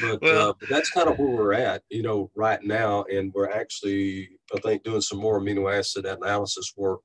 [0.00, 3.32] But, well, uh, but that's kind of where we're at, you know, right now, and
[3.34, 7.00] we're actually, I think, doing some more amino acid analysis work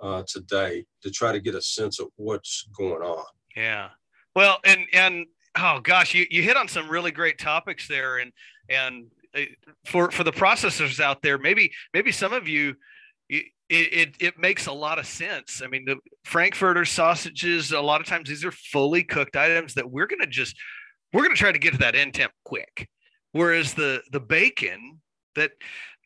[0.00, 3.24] uh, today to try to get a sense of what's going on.
[3.56, 3.88] Yeah.
[4.36, 5.26] Well, and and
[5.58, 8.32] oh gosh, you, you hit on some really great topics there, and
[8.68, 9.06] and
[9.36, 9.40] Uh,
[9.84, 12.74] for for the processors out there, maybe maybe some of you.
[13.28, 15.60] It, it, it makes a lot of sense.
[15.60, 19.90] I mean, the Frankfurter sausages, a lot of times these are fully cooked items that
[19.90, 20.54] we're going to just,
[21.12, 22.88] we're going to try to get to that end temp quick.
[23.32, 25.00] Whereas the, the bacon
[25.34, 25.50] that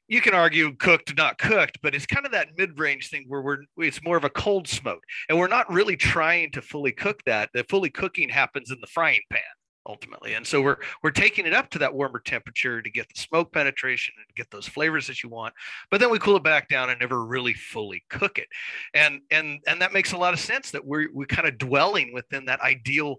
[0.09, 3.59] you can argue cooked, not cooked, but it's kind of that mid-range thing where we're,
[3.77, 7.51] it's more of a cold smoke and we're not really trying to fully cook that.
[7.53, 9.43] The fully cooking happens in the frying pan
[9.87, 10.35] ultimately.
[10.35, 13.53] And so we're we're taking it up to that warmer temperature to get the smoke
[13.53, 15.55] penetration and get those flavors that you want.
[15.91, 18.49] But then we cool it back down and never really fully cook it.
[18.95, 22.13] And and and that makes a lot of sense that we're we're kind of dwelling
[22.13, 23.17] within that ideal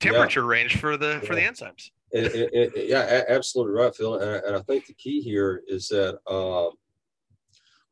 [0.00, 0.48] temperature yeah.
[0.48, 1.26] range for the yeah.
[1.28, 1.90] for the enzymes.
[2.12, 4.18] It, it, it, yeah, absolutely right, Phil.
[4.18, 6.70] And I, and I, think the key here is that um,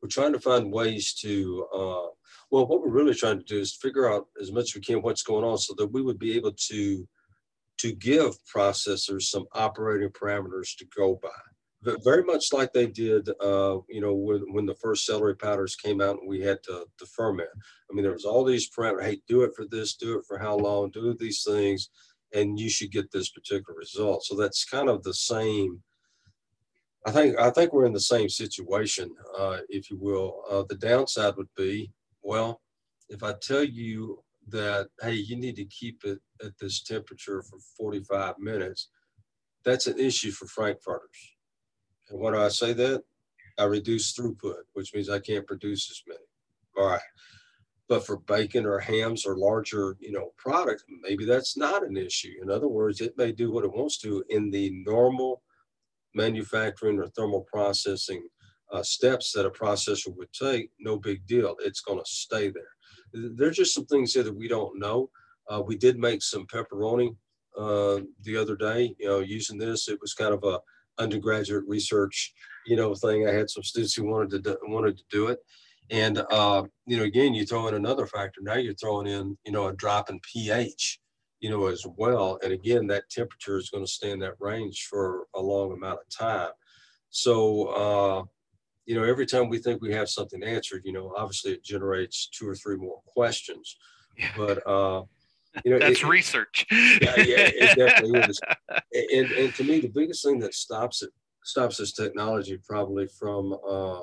[0.01, 2.07] we're trying to find ways to uh,
[2.49, 5.01] well, what we're really trying to do is figure out as much as we can
[5.01, 7.07] what's going on so that we would be able to
[7.77, 11.29] to give processors some operating parameters to go by.
[12.03, 15.99] Very much like they did, uh, you know, when, when the first celery powders came
[15.99, 17.49] out and we had to, to ferment.
[17.91, 19.03] I mean, there was all these parameters.
[19.03, 21.89] Hey, do it for this, do it for how long, do these things,
[22.33, 24.23] and you should get this particular result.
[24.23, 25.83] So that's kind of the same.
[27.05, 30.41] I think I think we're in the same situation, uh, if you will.
[30.49, 32.61] Uh, the downside would be, well,
[33.09, 37.59] if I tell you that, hey, you need to keep it at this temperature for
[37.77, 38.89] 45 minutes,
[39.63, 41.35] that's an issue for frankfurters.
[42.09, 43.03] And when I say that,
[43.57, 46.19] I reduce throughput, which means I can't produce as many.
[46.77, 47.01] All right.
[47.87, 52.33] But for bacon or hams or larger, you know, products, maybe that's not an issue.
[52.41, 55.43] In other words, it may do what it wants to in the normal
[56.15, 58.27] manufacturing or thermal processing
[58.71, 60.69] uh, steps that a processor would take.
[60.79, 61.55] No big deal.
[61.59, 62.72] It's going to stay there.
[63.13, 65.09] There's just some things here that we don't know.
[65.49, 67.15] Uh, we did make some pepperoni
[67.57, 68.95] uh, the other day.
[68.99, 70.59] You know, using this, it was kind of a
[71.01, 72.33] undergraduate research,
[72.65, 73.27] you know, thing.
[73.27, 75.39] I had some students who wanted to do, wanted to do it,
[75.89, 78.41] and uh, you know, again, you throw in another factor.
[78.41, 80.99] Now you're throwing in, you know, a drop in pH,
[81.39, 82.39] you know, as well.
[82.43, 85.99] And again, that temperature is going to stay in that range for a long amount
[85.99, 86.51] of time.
[87.09, 88.23] So, uh,
[88.85, 92.27] you know, every time we think we have something answered, you know, obviously it generates
[92.27, 93.77] two or three more questions.
[94.17, 94.31] Yeah.
[94.35, 95.03] But uh,
[95.63, 96.65] you know, That's it- research.
[96.71, 98.39] yeah, yeah, it definitely is.
[99.11, 101.11] And and to me, the biggest thing that stops it
[101.43, 104.01] stops this technology probably from uh,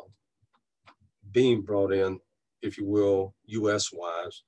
[1.33, 2.18] being brought in,
[2.62, 3.91] if you will, U.S.
[3.93, 4.43] wise,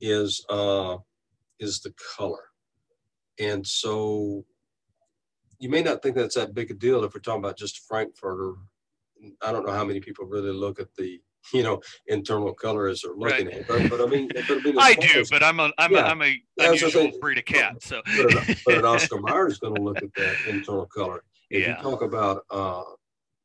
[0.00, 0.96] is uh,
[1.58, 2.44] is the color.
[3.40, 4.44] And so
[5.60, 8.54] you may not think that's that big a deal if we're talking about just Frankfurter.
[9.42, 11.20] I don't know how many people really look at the
[11.54, 13.56] you know internal colors they're looking Right.
[13.56, 16.06] at, but, but I mean, but I, mean, I do, but I'm a I'm Yeah.
[16.06, 17.76] a I'm a Yeah, I was gonna unusual breed of cat.
[17.82, 21.22] So but an, but an Oscar Mayer is going to look at that internal color.
[21.50, 21.76] If Yeah.
[21.76, 22.82] you talk about uh,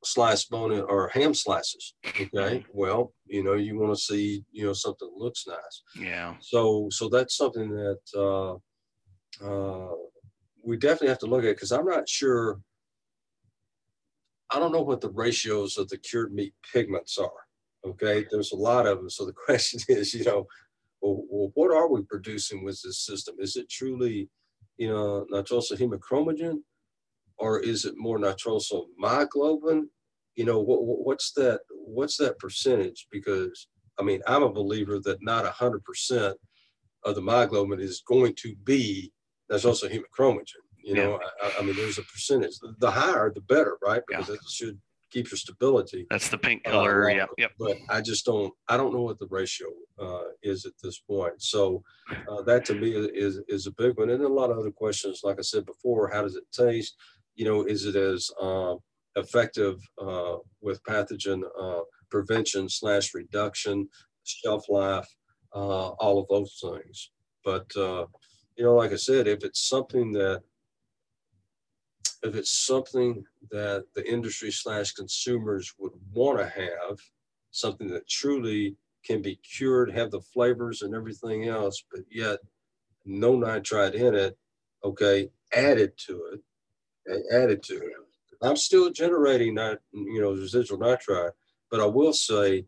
[0.03, 4.73] slice bone or ham slices, okay, well, you know, you want to see, you know,
[4.73, 5.83] something that looks nice.
[5.99, 6.35] yeah.
[6.41, 8.55] So, so that's something that uh,
[9.45, 9.95] uh,
[10.63, 12.59] we definitely have to look at because I'm not sure.
[14.53, 17.31] I don't know what the ratios of the cured meat pigments are.
[17.85, 19.09] Okay, there's a lot of them.
[19.09, 20.47] So the question is, you know,
[21.01, 23.35] well, well what are we producing with this system?
[23.39, 24.29] Is it truly,
[24.77, 26.59] you know, nitrosyl hemochromogen,
[27.37, 29.83] or is it more nitrosyl myoglobin?
[30.35, 31.61] You know, what, what- what's that?
[31.71, 33.07] What's that percentage?
[33.11, 33.67] Because
[33.99, 36.37] I mean, I'm a believer that not hundred percent
[37.05, 39.11] of the myoglobin is going to be
[39.49, 39.87] that's also
[40.83, 42.55] You know, I- I, mean, there's a percentage.
[42.79, 44.01] The- higher, the better, right?
[44.07, 44.79] Because it should
[45.11, 46.05] keep your stability.
[46.09, 47.03] That's the pink uh, color.
[47.03, 47.15] longer.
[47.15, 47.29] Yep.
[47.37, 47.51] Yep.
[47.59, 48.53] But I just don't.
[48.67, 49.67] I don't know what the ratio
[49.99, 51.41] uh, is at this point.
[51.41, 51.83] So
[52.29, 54.09] uh, that to me is is a big one.
[54.09, 56.95] And then a lot of other questions, like I said before, how does it taste?
[57.35, 58.75] You know, is it as uh,
[59.15, 63.87] effective uh, with pathogen uh, prevention slash reduction,
[64.23, 65.07] shelf life,
[65.55, 67.11] uh, all of those things.
[67.45, 68.05] But uh,
[68.57, 70.41] you know, like I said, if it's something that
[72.23, 76.99] if it's something that the industry slash consumers would want to have,
[77.51, 82.39] something that truly can be cured, have the flavors and everything else, but yet
[83.05, 84.37] no nitrite in it,
[84.83, 87.93] okay, added to it, added to it.
[88.41, 91.31] I'm still generating that, you know, residual nitrite,
[91.69, 92.65] but I will say,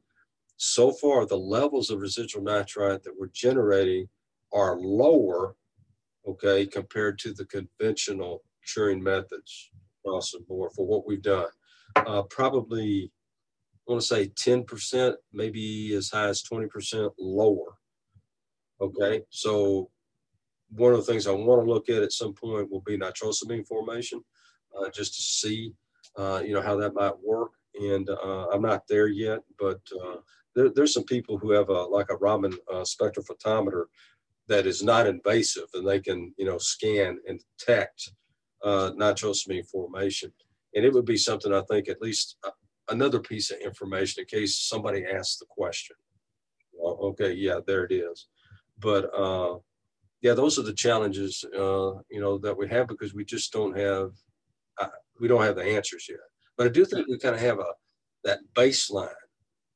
[0.58, 4.08] so far the levels of residual nitrite that we're generating
[4.54, 5.56] are lower,
[6.28, 9.72] okay, compared to the conventional curing methods
[10.06, 11.48] across the board for what we've done.
[11.96, 13.12] Uh, probably,
[13.88, 17.78] I want to say 10%, maybe as high as 20% lower.
[18.82, 19.90] Okay, so
[20.70, 23.66] one of the things I want to look at at some point will be nitrosamine
[23.66, 24.22] formation,
[24.78, 25.74] uh, just to see,
[26.18, 27.52] uh, you know, how that might work.
[27.80, 30.18] And uh, I'm not there yet, but uh,
[30.56, 33.86] there, there's some people who have a, like a Raman uh, spectrophotometer
[34.48, 38.12] that is not invasive and they can, you know, scan and detect
[38.66, 40.32] uh, nitrosamine formation.
[40.74, 42.50] And it would be something I think at least uh,
[42.90, 45.96] another piece of information in case somebody asks the question.
[46.74, 48.28] Well, okay, yeah, there it is.
[48.80, 49.60] But uh,
[50.22, 53.78] yeah, those are the challenges, uh, you know, that we have because we just don't
[53.78, 54.12] have,
[54.82, 54.88] uh,
[55.20, 56.20] we don't have the answers yet.
[56.58, 57.66] But I do think we kind of have a
[58.24, 59.10] that baseline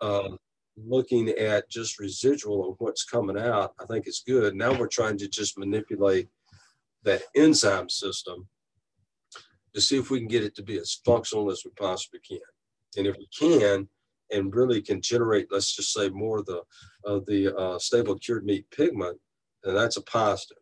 [0.02, 0.38] of
[0.76, 3.74] looking at just residual of what's coming out.
[3.80, 4.56] I think it's good.
[4.56, 6.28] Now we're trying to just manipulate
[7.04, 8.48] that enzyme system
[9.74, 12.40] to see if we can get it to be as functional as we possibly can.
[12.98, 13.88] And if we can,
[14.32, 16.62] and really can generate, let's just say more of the
[17.06, 19.18] of the uh, stable cured meat pigment,
[19.64, 20.58] then that's a positive.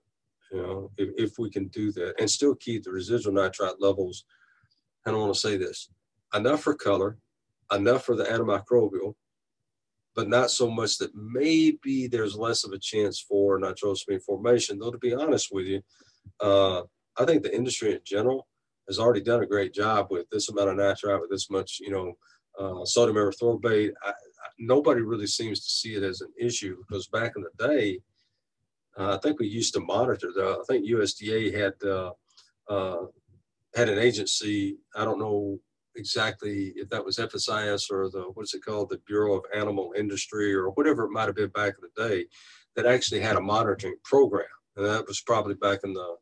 [0.51, 4.23] You know, if, if we can do that and still keep the residual nitrite levels,
[5.05, 5.89] I don't want to say this,
[6.33, 7.17] enough for color,
[7.73, 9.15] enough for the antimicrobial,
[10.15, 14.79] but not so much that maybe there's less of a chance for nitrosamine formation.
[14.79, 15.81] Though to be honest with you,
[16.39, 16.83] uh,
[17.17, 18.47] I think the industry in general
[18.87, 21.91] has already done a great job with this amount of nitrite, with this much, you
[21.91, 22.13] know,
[22.59, 23.91] uh, sodium erythorbate.
[24.03, 24.13] I, I-
[24.59, 27.99] nobody really seems to see it as an issue because back in the day,
[28.97, 30.31] uh, I think we used to monitor.
[30.33, 32.11] The, I think USDA had uh,
[32.67, 33.05] uh,
[33.75, 34.77] had an agency.
[34.95, 35.59] I don't know
[35.95, 40.53] exactly if that was FSIS or the what's it called, the Bureau of Animal Industry
[40.53, 42.25] or whatever it might have been back in the day,
[42.75, 46.15] that actually had a monitoring program, and that was probably back in the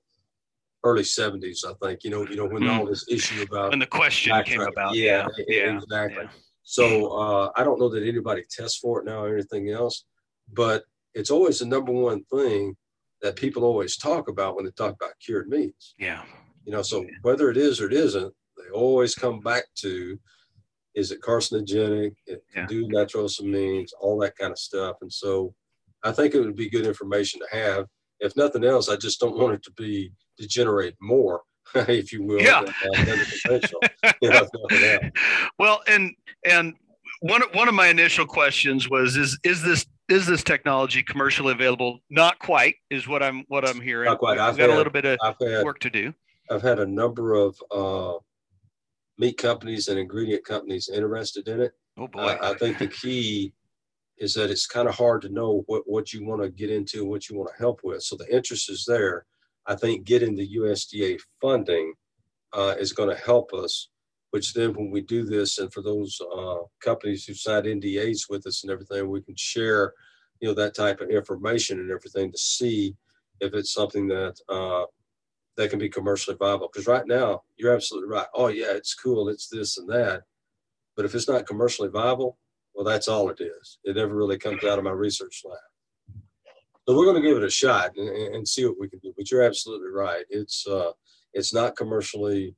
[0.86, 2.04] early 70s, I think.
[2.04, 2.78] You know, you know when mm.
[2.78, 4.96] all this issue about when the question came about.
[4.96, 6.24] Yeah, yeah, exactly.
[6.24, 6.30] Yeah.
[6.64, 10.06] So uh, I don't know that anybody tests for it now or anything else,
[10.52, 10.84] but
[11.14, 12.76] it's always the number one thing
[13.22, 15.94] that people always talk about when they talk about cured meats.
[15.98, 16.24] Yeah.
[16.66, 20.20] You know, so whether it is or it isn't, they always come back to
[20.96, 22.16] is it carcinogenic?
[22.26, 22.66] It yeah.
[22.68, 24.98] do nitrosamines, all that kind of stuff.
[25.02, 25.54] And so
[26.04, 27.86] I think it would be good information to have.
[28.20, 31.42] If nothing else, I just don't want it to be degenerate more,
[31.76, 32.42] if you will.
[32.42, 32.64] Yeah.
[33.06, 33.62] Than,
[34.24, 35.10] uh,
[35.60, 36.14] well, and
[36.46, 36.74] and
[37.22, 42.00] one one of my initial questions was is is this is this technology commercially available?
[42.10, 44.10] Not quite is what I'm what I'm hearing.
[44.10, 44.38] Not quite.
[44.38, 46.14] I've got had, a little bit of had, work to do.
[46.50, 48.20] I've had a number of uh,
[49.18, 51.72] meat companies and ingredient companies interested in it.
[51.98, 52.38] Oh boy!
[52.42, 53.54] I think the key
[54.18, 57.02] is that it's kind of hard to know what what you want to get into
[57.02, 58.04] and what you want to help with.
[58.04, 59.26] So the interest is there.
[59.68, 61.94] I think getting the USDA funding
[62.54, 63.90] uh, is going to help us.
[64.32, 68.46] Which then, when we do this, and for those uh, companies who signed NDAs with
[68.46, 69.94] us and everything, we can share,
[70.42, 72.98] you know, that type of information and everything to see
[73.40, 74.86] if it's something that uh,
[75.56, 76.70] that can be commercially viable.
[76.72, 78.28] Because right now, you're absolutely right.
[78.34, 79.30] Oh yeah, it's cool.
[79.30, 80.24] It's this and that.
[80.98, 82.38] But if it's not commercially viable,
[82.76, 83.80] well, that's all it is.
[83.84, 85.58] It never really comes out of my research lab.
[86.88, 89.14] So we're going to give it a shot and, and see what we can do.
[89.18, 90.24] But you're absolutely right.
[90.30, 90.92] It's uh,
[91.34, 92.56] it's not commercially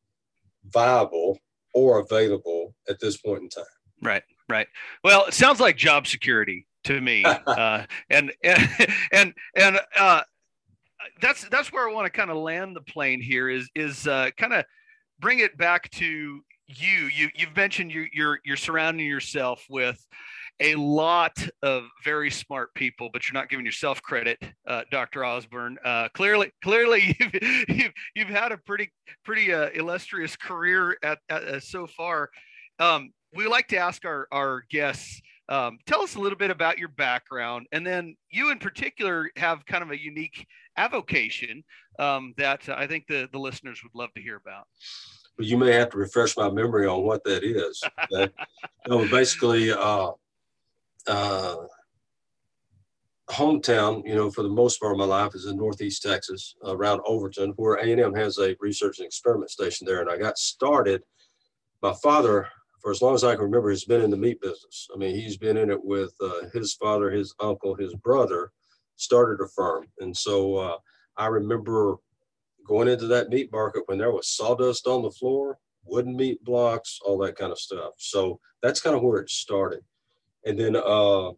[0.66, 1.38] viable
[1.74, 3.64] or available at this point in time.
[4.02, 4.68] Right, right.
[5.04, 8.70] Well, it sounds like job security to me, uh, and and
[9.14, 10.22] and and uh,
[11.22, 13.50] that's that's where I want to kind of land the plane here.
[13.50, 14.66] Is is uh, kind of
[15.20, 17.10] bring it back to you.
[17.14, 20.04] You you've mentioned you, you're you're surrounding yourself with
[20.60, 25.22] a lot of very smart people, but you're not giving yourself credit, uh, Dr.
[25.22, 25.76] Osburn.
[25.84, 28.92] Uh, clearly, clearly, you've, you've, you've had a pretty
[29.24, 32.30] pretty uh, illustrious career at, at uh, so far.
[32.80, 35.22] Um, we like to ask our our guests.
[35.50, 39.66] Um, tell us a little bit about your background, and then you in particular have
[39.66, 40.46] kind of a unique
[40.76, 41.64] avocation
[42.00, 44.66] um, that I think the the listeners would love to hear about
[45.40, 47.84] you may have to refresh my memory on what that is.
[48.12, 48.32] Okay?
[48.88, 50.12] no, basically, uh,
[51.08, 51.56] uh,
[53.30, 57.02] hometown, you know, for the most part of my life is in Northeast Texas, around
[57.06, 60.02] Overton, where A&M has a research and experiment station there.
[60.02, 61.04] And I got started.
[61.82, 62.48] My father,
[62.82, 64.88] for as long as I can remember, has been in the meat business.
[64.94, 68.52] I mean, he's been in it with uh, his father, his uncle, his brother,
[68.96, 69.86] started a firm.
[70.00, 70.78] And so uh,
[71.18, 71.98] I remember
[72.68, 77.00] going into that meat market when there was sawdust on the floor, wooden meat blocks,
[77.06, 77.94] all that kind of stuff.
[77.98, 79.84] So that's kind of where it started
[80.48, 81.32] and then uh,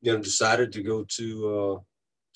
[0.00, 1.80] you know decided to go to uh,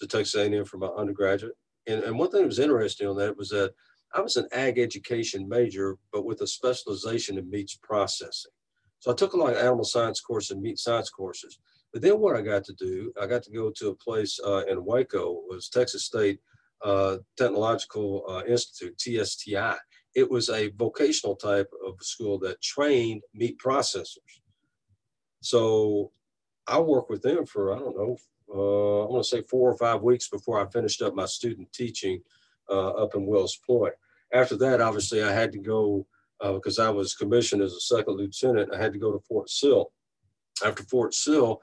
[0.01, 1.55] to Texas A&M for my undergraduate.
[1.87, 3.73] And, and one thing that was interesting on that was that
[4.13, 8.51] I was an ag education major, but with a specialization in meats processing.
[8.99, 11.59] So I took a lot of animal science courses and meat science courses.
[11.93, 14.65] But then what I got to do, I got to go to a place uh,
[14.67, 16.41] in Waco, was Texas State
[16.85, 19.77] uh, Technological uh, Institute, TSTI.
[20.15, 24.41] It was a vocational type of school that trained meat processors.
[25.41, 26.13] So
[26.67, 28.17] I worked with them for, I don't know,
[28.53, 31.73] uh, I want to say four or five weeks before I finished up my student
[31.73, 32.21] teaching
[32.71, 33.95] uh, up in Wills Point.
[34.33, 36.07] After that, obviously, I had to go
[36.41, 38.75] because uh, I was commissioned as a second lieutenant.
[38.75, 39.93] I had to go to Fort Sill.
[40.65, 41.61] After Fort Sill,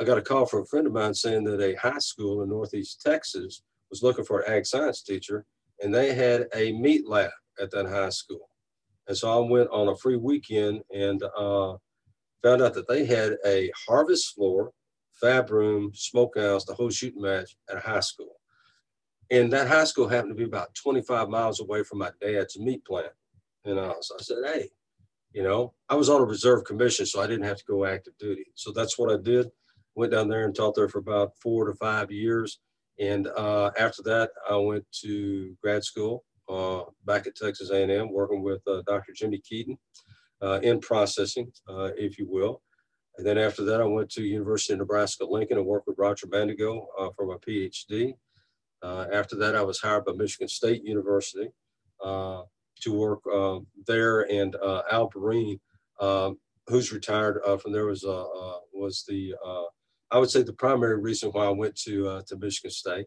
[0.00, 2.50] I got a call from a friend of mine saying that a high school in
[2.50, 5.44] Northeast Texas was looking for an ag science teacher,
[5.82, 7.30] and they had a meat lab
[7.60, 8.48] at that high school.
[9.08, 11.76] And so I went on a free weekend and uh,
[12.42, 14.72] found out that they had a harvest floor,
[15.20, 18.36] fab room, smokehouse, the whole shooting match at a high school.
[19.30, 22.84] And that high school happened to be about 25 miles away from my dad's meat
[22.84, 23.12] plant.
[23.64, 24.68] And uh, so I said, hey,
[25.32, 28.14] you know, I was on a reserve commission, so I didn't have to go active
[28.18, 28.46] duty.
[28.54, 29.48] So that's what I did.
[29.94, 32.60] Went down there and taught there for about four to five years.
[32.98, 38.42] And uh, after that, I went to grad school uh, back at Texas A&M, working
[38.42, 39.12] with uh, Dr.
[39.14, 39.76] Jimmy Keeton
[40.42, 42.62] uh, in processing, uh, if you will.
[43.18, 46.26] And then after that, I went to University of Nebraska Lincoln and worked with Roger
[46.26, 48.14] Mandigo uh, for my PhD.
[48.82, 51.48] After that, I was hired by Michigan State University
[52.04, 54.30] to work um, there.
[54.30, 54.54] And
[54.92, 55.58] Al Booren,
[55.98, 56.38] um,
[56.68, 58.04] who's retired from there, was
[58.72, 59.34] was the
[60.10, 63.06] I would say the primary reason why I went to uh, to Michigan State.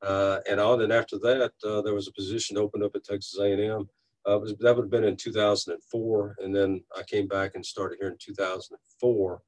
[0.00, 3.38] Uh, and on and after that, uh, there was a position opened up at Texas
[3.40, 3.88] A&M.
[4.28, 7.98] Uh, was, that would have been in 2004, and then I came back and started
[8.00, 9.42] here in 2004.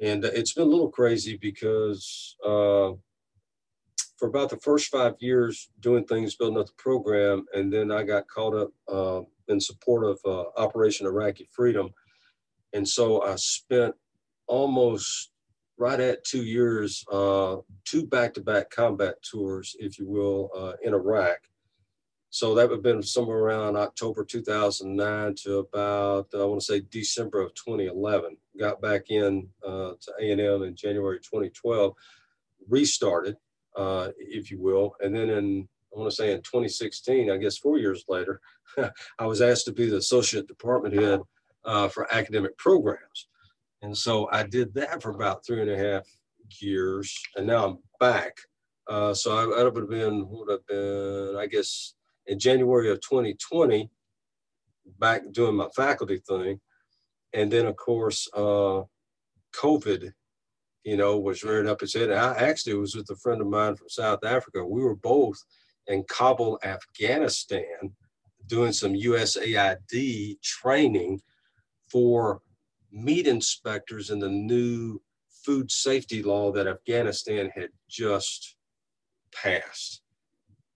[0.00, 2.92] And it's been a little crazy because uh,
[4.16, 8.02] for about the first five years doing things, building up the program, and then I
[8.02, 11.90] got caught up uh, in support of uh, Operation Iraqi Freedom.
[12.72, 13.94] And so I spent
[14.46, 15.30] almost
[15.80, 17.56] right at two years, uh,
[17.86, 21.38] two back-to-back combat tours, if you will, uh, in Iraq.
[22.28, 26.82] So that would have been somewhere around October 2009 to about, I want to say
[26.90, 28.36] December of 2011.
[28.58, 31.94] Got back in uh, to A&M in January 2012,
[32.68, 33.36] restarted,
[33.74, 34.94] uh, if you will.
[35.00, 35.66] And then in,
[35.96, 38.42] I want to say in 2016, I guess four years later,
[39.18, 41.20] I was asked to be the associate department head
[41.64, 43.28] uh, for academic programs.
[43.82, 46.06] And so I did that for about three and a half
[46.60, 48.36] years, and now I'm back.
[48.88, 51.94] Uh, so I, would have been, would have been, I guess,
[52.26, 53.88] in January of 2020,
[54.98, 56.60] back doing my faculty thing.
[57.32, 58.82] And then, of course, uh,
[59.54, 60.12] COVID,
[60.84, 62.10] you know, was rearing up its head.
[62.10, 64.64] I actually was with a friend of mine from South Africa.
[64.64, 65.38] We were both
[65.86, 67.94] in Kabul, Afghanistan,
[68.46, 71.20] doing some USAID training
[71.90, 72.40] for
[72.92, 75.00] meat inspectors in the new
[75.44, 78.56] food safety law that Afghanistan had just
[79.32, 80.02] passed.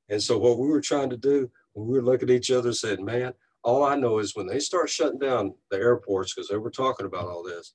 [0.09, 2.69] And so what we were trying to do, when we were looking at each other
[2.69, 6.49] and said, man, all I know is when they start shutting down the airports, because
[6.49, 7.75] they were talking about all this,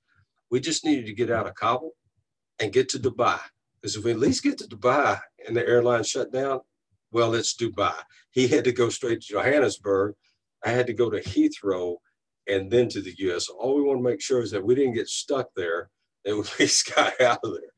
[0.51, 1.93] we just needed to get out of Kabul
[2.59, 3.39] and get to Dubai.
[3.81, 6.59] Because if we at least get to Dubai and the airline shut down,
[7.11, 7.95] well, it's Dubai.
[8.31, 10.13] He had to go straight to Johannesburg.
[10.63, 11.95] I had to go to Heathrow
[12.49, 13.47] and then to the US.
[13.49, 15.89] All we want to make sure is that we didn't get stuck there
[16.25, 17.71] and we got out of there.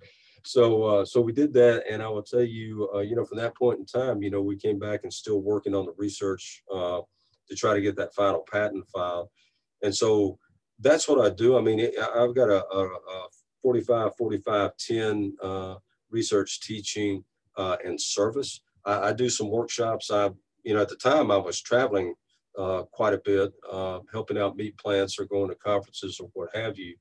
[0.43, 3.37] So, uh, so we did that, and I will tell you, uh, you know, from
[3.37, 6.63] that point in time, you know, we came back and still working on the research
[6.73, 7.01] uh,
[7.47, 9.29] to try to get that final patent filed.
[9.83, 10.39] And so
[10.79, 11.57] that's what I do.
[11.57, 13.27] I mean, it, I've got a, a, a
[13.61, 15.75] 45, 45, 10 uh,
[16.09, 17.23] research teaching
[17.55, 18.61] uh, and service.
[18.85, 20.09] I, I, do some workshops.
[20.09, 20.31] I,
[20.63, 22.15] you know, at the time I was traveling
[22.57, 26.55] uh, quite a bit, uh, helping out meat plants or going to conferences or what
[26.55, 26.95] have you.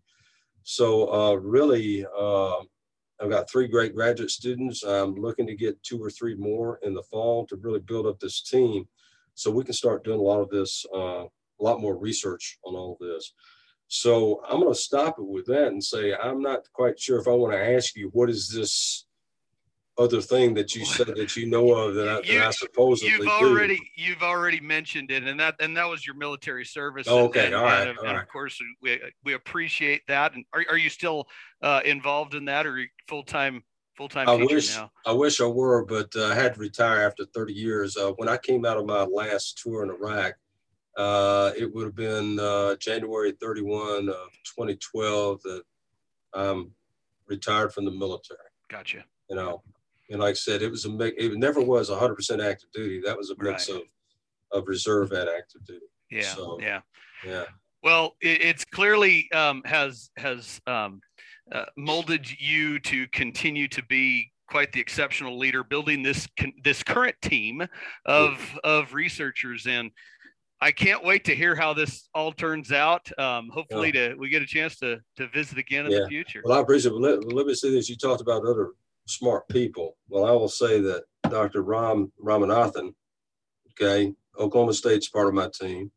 [0.62, 2.56] So uh, really, uh,
[3.20, 4.82] I've got three great graduate students.
[4.82, 8.18] I'm looking to get two or three more in the fall to really build up
[8.18, 8.88] this team
[9.34, 12.74] so we can start doing a lot of this, uh, a lot more research on
[12.74, 13.32] all this.
[13.88, 17.26] So I'm going to stop it with that and say, I'm not quite sure if
[17.26, 19.06] I want to ask you, what is this
[20.00, 23.12] other thing that you said that you know of that I, you, that I supposedly
[23.12, 23.84] you've already do.
[23.96, 27.06] you've already mentioned it, and that and that was your military service.
[27.08, 28.22] Oh, okay, and, all right, and, all and right.
[28.22, 30.34] of course we we appreciate that.
[30.34, 31.28] And are, are you still
[31.62, 33.62] uh, involved in that, or full time
[33.96, 34.90] full time I wish, now?
[35.04, 37.96] I wish I were, but uh, I had to retire after 30 years.
[37.96, 40.34] Uh, when I came out of my last tour in Iraq,
[40.96, 45.62] uh, it would have been uh, January 31 of 2012 that
[46.32, 46.72] I'm
[47.26, 48.38] retired from the military.
[48.70, 49.04] Gotcha.
[49.28, 49.62] You know,
[50.10, 53.00] and like I said, it was a it never was 100% active duty.
[53.04, 53.82] That was a mix Right.
[54.52, 55.86] of, of reserve and active duty.
[56.10, 56.22] Yeah.
[56.22, 56.80] So- yeah.
[57.24, 57.44] Yeah.
[57.82, 61.00] Well, it, it's clearly um, has has um,
[61.50, 66.28] uh, molded you to continue to be quite the exceptional leader, building this
[66.62, 67.66] this current team
[68.04, 69.90] of of researchers, and
[70.60, 73.10] I can't wait to hear how this all turns out.
[73.18, 76.00] Um, hopefully, to we get a chance to to visit again in Yeah.
[76.00, 76.42] the future.
[76.44, 77.00] Well, I appreciate it.
[77.00, 77.88] But Let, let me say this.
[77.88, 78.72] You talked about other
[79.10, 79.96] smart people.
[80.08, 81.62] Well, I will say that Dr.
[81.62, 82.94] Ram Ramanathan,
[83.72, 85.90] okay, Oklahoma State's part of my team.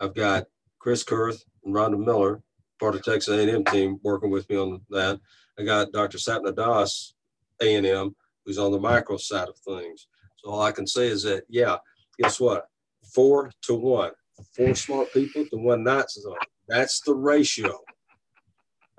[0.00, 0.44] I've got
[0.78, 2.42] Chris Kerth and Rhonda Miller,
[2.78, 5.20] part of Texas A&M team, working with me on that.
[5.58, 6.18] I got Dr.
[6.18, 7.14] Sapna Dass,
[7.60, 10.06] A&M, who's on the micro side of things.
[10.38, 11.76] So all I can say is that, yeah,
[12.18, 12.66] guess what?
[13.14, 14.12] Four to one.
[14.56, 16.34] Four smart people to one not so.
[16.68, 17.78] That's the ratio.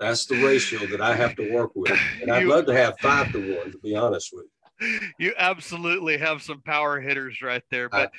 [0.02, 1.96] That's the ratio that I have to work with.
[2.20, 4.46] And I'd You- love to have five to one, to be honest with
[4.80, 4.98] you.
[5.18, 8.10] You absolutely have some power hitters right there, but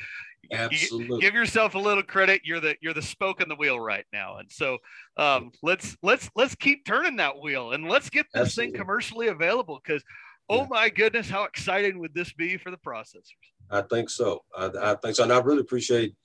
[0.43, 1.19] you- Absolutely.
[1.19, 2.41] give yourself a little credit.
[2.45, 4.77] You're the you're the spoke in the wheel right now, and so
[5.17, 8.71] um, let's let's let's keep turning that wheel and let's get this Absolutely.
[8.71, 9.81] thing commercially available.
[9.83, 10.03] Because
[10.47, 10.67] oh Yeah.
[10.69, 13.35] my goodness, how exciting would this be for the processors?
[13.69, 14.45] I think so.
[14.55, 15.23] I, I think so.
[15.23, 16.15] And I really appreciate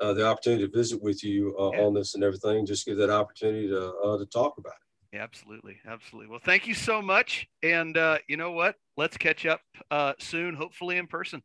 [0.00, 1.82] uh, the opportunity to visit with you uh, Yeah.
[1.86, 2.66] on this and everything.
[2.66, 4.87] Just give that opportunity to, uh, to talk about it.
[5.12, 6.30] Yeah, absolutely, absolutely.
[6.30, 8.76] Well, thank you so much, and uh, you know what?
[8.96, 11.42] Let's catch up uh, soon, hopefully in person.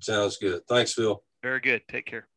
[0.00, 0.62] Sounds good.
[0.68, 1.22] Thanks, Phil.
[1.42, 1.82] Very good.
[1.88, 2.28] Take care.